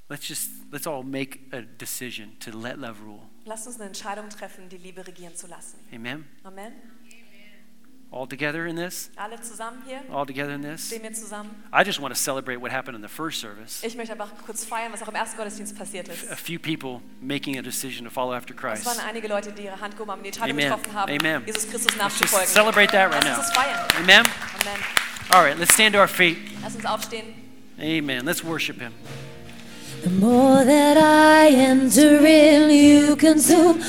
[0.09, 3.22] Let's just let's all make a decision to let love rule.
[3.45, 5.80] Lasst uns eine Entscheidung treffen, die Liebe regieren zu lassen.
[5.93, 6.26] Amen.
[6.43, 6.74] Amen.
[8.14, 9.09] All together in this.
[9.18, 10.01] Alle zusammen hier?
[10.14, 10.86] All together in this.
[10.86, 11.49] Stehen wir zusammen?
[11.74, 13.84] I just want to celebrate what happened in the first service.
[13.84, 16.30] Ich möchte einfach kurz feiern, was auch im ersten Gottesdienst passiert ist.
[16.32, 18.86] A few people making a decision to follow after Es Christ.
[18.86, 20.70] waren einige Leute, die ihre Hand gehoben haben, die Entscheidung Amen.
[20.70, 21.43] getroffen haben, Amen.
[21.47, 23.38] Jesus Christus Let's just celebrate that right Lass now.
[23.39, 23.80] uns es feiern.
[23.97, 24.26] Amen.
[24.61, 24.80] Amen.
[25.32, 26.38] All right, let's stand to our feet.
[26.61, 27.34] Lass uns aufstehen.
[27.80, 28.26] Amen.
[28.26, 28.93] Let's worship Him.
[30.03, 33.82] The more that I enter in, you consume